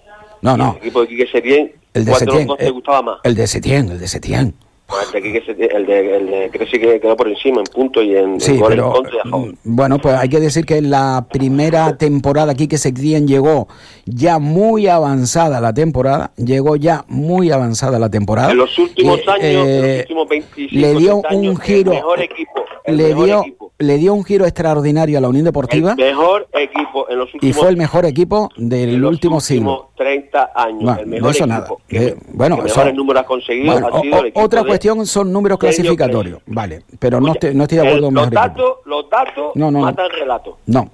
[0.41, 0.71] no, no.
[0.71, 2.47] el equipo de Quique Setién el de Setién.
[2.57, 3.19] te gustaba más?
[3.23, 4.55] El de Setién, el de Setién.
[4.89, 5.23] Pues el
[5.57, 8.59] de, el de, el de Cresci que quedó por encima en punto y en, sí,
[8.67, 13.27] pero, mm, Bueno, pues hay que decir que en la primera temporada aquí que Setién
[13.27, 13.67] llegó
[14.05, 18.49] ya muy avanzada la temporada, llegó ya muy avanzada la temporada.
[18.49, 22.21] En los últimos años, en los eh, últimos 25 le dio un giro, el mejor
[22.21, 23.43] equipo, le dio
[23.79, 25.91] le dio un giro extraordinario a la Unión Deportiva.
[25.97, 29.91] El mejor equipo en los últimos Y fue el mejor equipo del último siglo.
[29.95, 30.97] 30 años.
[30.99, 31.67] el mejor eso nada.
[31.89, 33.71] Eh, bueno, mejores números ha conseguido.
[33.71, 36.41] ha sido el otra cuestión son números clasificatorios.
[36.45, 39.80] Vale, pero no, estoy, no estoy de acuerdo con los datos, los datos no, no,
[39.82, 40.55] matan relatos.
[40.65, 40.89] No.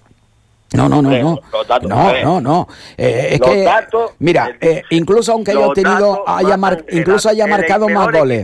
[0.74, 1.40] No, no, no, no.
[1.84, 2.68] no, no, no.
[2.98, 3.70] Eh, es que,
[4.20, 6.58] mira, eh, incluso aunque haya tenido, haya
[6.92, 8.44] incluso haya marcado más goles,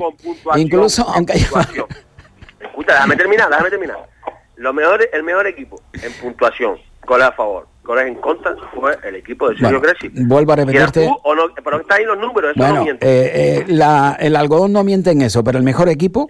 [0.56, 1.48] incluso aunque haya...
[2.60, 3.98] Escucha, déjame terminar, déjame terminar.
[4.56, 9.16] Lo mejor, el mejor equipo en puntuación, goles a favor, goles en contra, fue el
[9.16, 11.10] equipo de Sergio bueno, Vuelvo a repetirte.
[11.24, 13.06] O no, pero está ahí los números, eso bueno, no miente.
[13.08, 16.28] Eh, eh, la, el algodón no miente en eso, pero el mejor equipo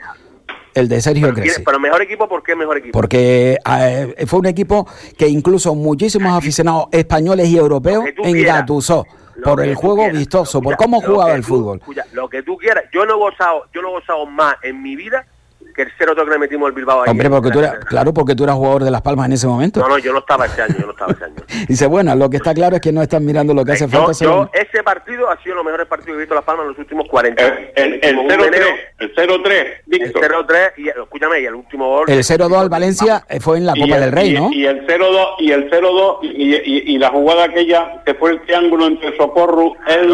[0.74, 2.94] el de Sergio pero, Pero mejor equipo, ¿por qué mejor equipo?
[2.94, 4.88] Porque eh, fue un equipo
[5.18, 9.06] que incluso muchísimos aficionados españoles y europeos engatusó
[9.44, 11.82] por el juego vistoso, por cómo jugaba el fútbol.
[12.14, 14.96] lo que tú quieras, yo no he gozado, yo no he gozado más en mi
[14.96, 15.26] vida
[15.74, 18.44] que el 0 que le metimos al Bilbao Hombre, porque tú eras, claro, porque tú
[18.44, 19.80] eras jugador de Las Palmas en ese momento.
[19.80, 21.36] No, no, yo no estaba ese año, yo no estaba ese año.
[21.68, 24.12] Dice, bueno, lo que está claro es que no están mirando lo que hace falta.
[24.20, 26.80] Yo, ese partido ha sido los mejores partidos que he visto Las Palmas en los
[26.80, 27.60] últimos 40 años.
[27.76, 32.10] El, el, 0-3, el 0-3, El 0-3, y escúchame, y el último gol.
[32.10, 34.52] El 0-2 al Valencia fue en la Copa del Rey, ¿no?
[34.52, 38.88] Y el 0-2, y el 0-2, y, y, la jugada aquella que fue el triángulo
[38.88, 40.12] entre Socorro, él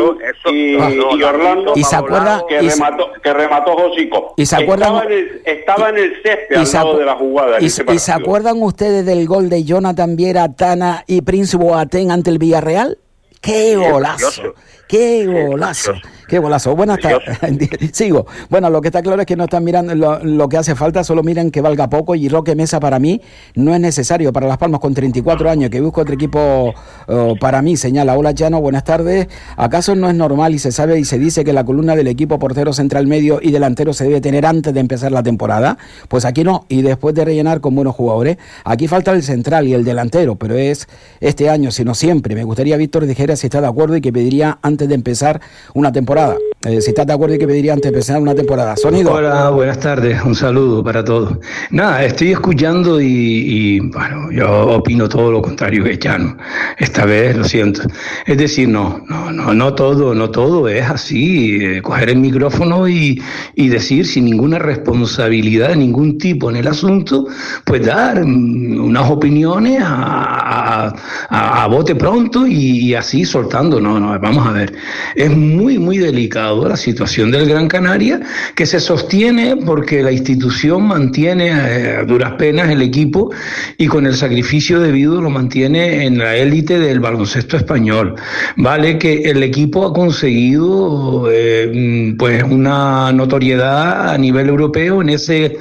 [0.52, 1.74] y, y, Orlando.
[1.76, 2.44] Y se acuerda.
[2.48, 4.34] Que, remató, que remató Josico.
[4.38, 5.04] Y se acuerdan.
[5.48, 7.62] Estaba en el, el y se, de la jugada.
[7.62, 12.38] Y, se acuerdan ustedes del gol de Jonathan Viera, Tana y Prince Boateng ante el
[12.38, 12.98] Villarreal?
[13.40, 14.54] ¡Qué golazo!
[14.88, 15.94] ¡Qué golazo!
[16.28, 16.76] Qué golazo.
[16.76, 17.38] Buenas tardes.
[17.94, 18.28] Sigo.
[18.50, 21.24] Bueno, lo que está claro es que no están mirando lo, que hace falta, solo
[21.24, 23.22] miran que valga poco y Roque Mesa para mí
[23.56, 24.34] no es necesario.
[24.34, 26.74] Para Las Palmas con 34 años, que busco otro equipo
[27.08, 28.18] oh, para mí, señala.
[28.18, 29.30] Hola Llano, buenas tardes.
[29.56, 32.38] ¿Acaso no es normal y se sabe y se dice que la columna del equipo
[32.40, 35.78] portero central medio y delantero se debe tener antes de empezar la temporada?
[36.10, 38.38] Pues aquí no, y después de rellenar con buenos jugadores.
[38.66, 40.90] Aquí falta el central y el delantero, pero es
[41.22, 42.36] este año, sino siempre.
[42.36, 45.42] Me gustaría, Víctor, dijera si está de acuerdo y que pediría antes de empezar
[45.74, 48.76] una temporada eh, si estás de acuerdo y que pediría antes de empezar una temporada.
[48.76, 49.12] Sonido.
[49.12, 50.20] Hola, buenas tardes.
[50.24, 51.38] Un saludo para todos.
[51.70, 56.36] Nada, estoy escuchando y, bueno, yo opino todo lo contrario que Chano.
[56.80, 57.84] Esta vez lo siento.
[58.26, 61.64] Es decir, no, no, no, no todo, no todo es así.
[61.64, 63.22] Eh, coger el micrófono y,
[63.56, 67.28] decir sin ninguna responsabilidad de ningún tipo en el asunto,
[67.66, 70.92] pues dar unas opiniones a,
[71.30, 73.80] a, bote pronto y, y, así soltando.
[73.80, 74.74] No, no, vamos a ver.
[75.16, 78.20] Es muy, muy delicado la situación del Gran Canaria,
[78.56, 83.32] que se sostiene porque la institución mantiene eh, a duras penas el equipo
[83.78, 88.16] y con el sacrificio debido lo mantiene en la élite del baloncesto español.
[88.56, 95.58] Vale que el equipo ha conseguido eh, pues una notoriedad a nivel europeo en ese,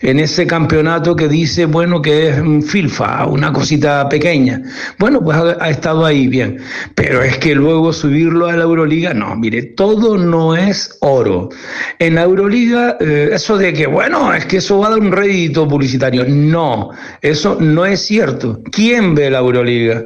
[0.00, 4.62] en ese campeonato que dice, bueno, que es un filfa, una cosita pequeña.
[4.98, 6.58] Bueno, pues ha, ha estado ahí bien,
[6.94, 11.48] pero es que luego subirlo a la Euroliga, no, mire, todo no es oro.
[11.98, 15.12] En la Euroliga, eh, eso de que, bueno, es que eso va a dar un
[15.12, 16.24] rédito publicitario.
[16.26, 18.60] No, eso no es cierto.
[18.70, 20.04] ¿Quién ve la Euroliga?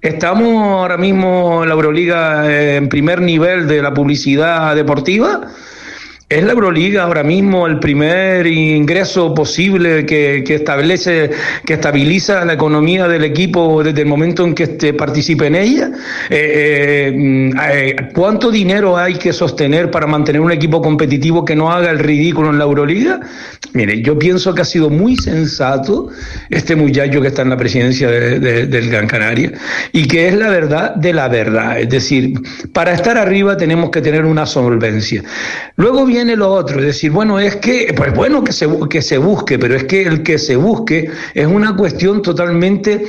[0.00, 5.48] ¿Estamos ahora mismo en la Euroliga en primer nivel de la publicidad deportiva?
[6.28, 11.30] ¿Es la Euroliga ahora mismo el primer ingreso posible que, establece,
[11.64, 15.92] que estabiliza la economía del equipo desde el momento en que este participe en ella?
[16.28, 21.70] Eh, eh, eh, ¿Cuánto dinero hay que sostener para mantener un equipo competitivo que no
[21.70, 23.20] haga el ridículo en la Euroliga?
[23.72, 26.08] Mire, yo pienso que ha sido muy sensato
[26.50, 29.52] este muchacho que está en la presidencia del Gran Canaria
[29.92, 31.78] y que es la verdad de la verdad.
[31.78, 32.34] Es decir,
[32.72, 35.22] para estar arriba tenemos que tener una solvencia.
[35.76, 39.18] Luego viene lo otro, es decir, bueno, es que, pues bueno que se, que se
[39.18, 43.04] busque, pero es que el que se busque es una cuestión totalmente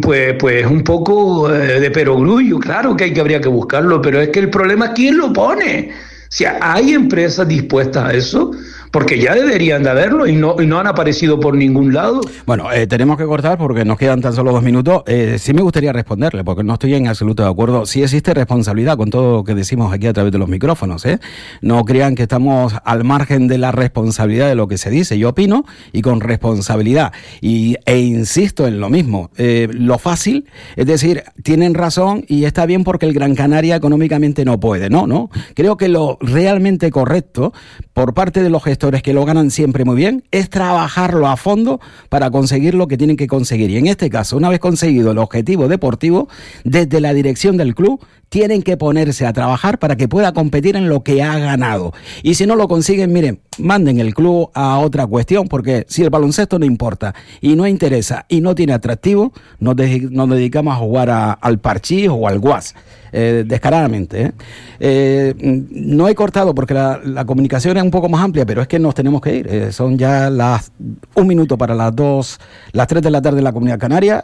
[0.00, 2.58] pues, pues un poco eh, de perogrullo.
[2.58, 5.32] Claro que hay que habría que buscarlo, pero es que el problema es quién lo
[5.32, 5.90] pone.
[5.92, 8.50] O sea, hay empresas dispuestas a eso
[8.96, 12.22] porque ya deberían de haberlo y no, no han aparecido por ningún lado.
[12.46, 15.02] Bueno, eh, tenemos que cortar porque nos quedan tan solo dos minutos.
[15.06, 17.84] Eh, sí me gustaría responderle, porque no estoy en absoluto de acuerdo.
[17.84, 21.04] Sí existe responsabilidad con todo lo que decimos aquí a través de los micrófonos.
[21.04, 21.18] ¿eh?
[21.60, 25.18] No crean que estamos al margen de la responsabilidad de lo que se dice.
[25.18, 27.12] Yo opino y con responsabilidad.
[27.42, 29.30] Y, e insisto en lo mismo.
[29.36, 34.46] Eh, lo fácil, es decir, tienen razón y está bien porque el Gran Canaria económicamente
[34.46, 34.88] no puede.
[34.88, 35.28] No, no.
[35.54, 37.52] Creo que lo realmente correcto
[37.92, 41.80] por parte de los gestores que lo ganan siempre muy bien, es trabajarlo a fondo
[42.08, 43.70] para conseguir lo que tienen que conseguir.
[43.70, 46.28] Y en este caso, una vez conseguido el objetivo deportivo,
[46.64, 50.88] desde la dirección del club tienen que ponerse a trabajar para que pueda competir en
[50.88, 51.92] lo que ha ganado.
[52.22, 56.10] Y si no lo consiguen, miren, manden el club a otra cuestión, porque si el
[56.10, 61.58] baloncesto no importa y no interesa y no tiene atractivo, nos, dedicamos a jugar al
[61.58, 62.74] parchís o al guas.
[63.12, 64.22] Eh, descaradamente.
[64.22, 64.32] ¿eh?
[64.78, 68.78] Eh, no he cortado porque la, comunicación es un poco más amplia, pero es que
[68.78, 69.72] nos tenemos que ir.
[69.72, 70.70] son ya las
[71.14, 72.38] un minuto para las dos,
[72.72, 74.22] las tres de la tarde en la Comunidad Canaria.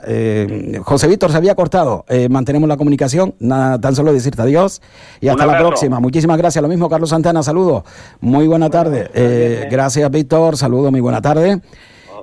[0.82, 2.04] José Víctor se había cortado.
[2.28, 3.34] mantenemos la comunicación.
[3.38, 4.82] Nada, tan solo decirte adiós
[5.20, 6.00] y hasta la próxima.
[6.00, 6.62] Muchísimas gracias.
[6.62, 7.42] Lo mismo, Carlos Santana.
[7.42, 7.84] Saludos.
[8.20, 9.68] Muy buena tarde.
[9.70, 10.56] gracias, Víctor.
[10.56, 10.90] Saludos.
[10.90, 11.60] Muy buena tarde.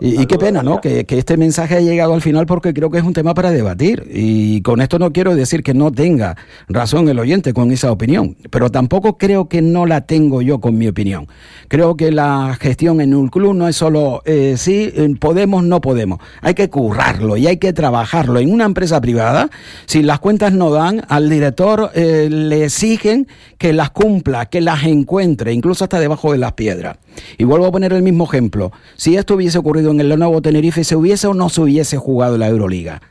[0.01, 0.81] Y, qué pena, ¿no?
[0.81, 4.07] Que, este mensaje haya llegado al final porque creo que es un tema para debatir.
[4.11, 6.37] Y con esto no quiero decir que no tenga
[6.67, 10.77] razón el oyente con esa opinión, pero tampoco creo que no la tengo yo con
[10.77, 11.27] mi opinión.
[11.67, 16.19] Creo que la gestión en un club no es solo eh, sí, podemos, no podemos.
[16.41, 18.39] Hay que currarlo y hay que trabajarlo.
[18.39, 19.49] En una empresa privada,
[19.85, 23.27] si las cuentas no dan, al director eh, le exigen
[23.57, 26.97] que las cumpla, que las encuentre, incluso hasta debajo de las piedras.
[27.37, 28.71] Y vuelvo a poner el mismo ejemplo.
[28.95, 32.37] Si esto hubiese ocurrido en el nuevo Tenerife, ¿se hubiese o no se hubiese jugado
[32.37, 33.01] la Euroliga?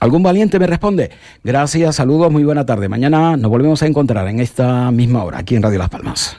[0.00, 1.10] ¿Algún valiente me responde?
[1.44, 2.88] Gracias, saludos, muy buena tarde.
[2.88, 6.36] Mañana nos volvemos a encontrar en esta misma hora, aquí en Radio Las Palmas.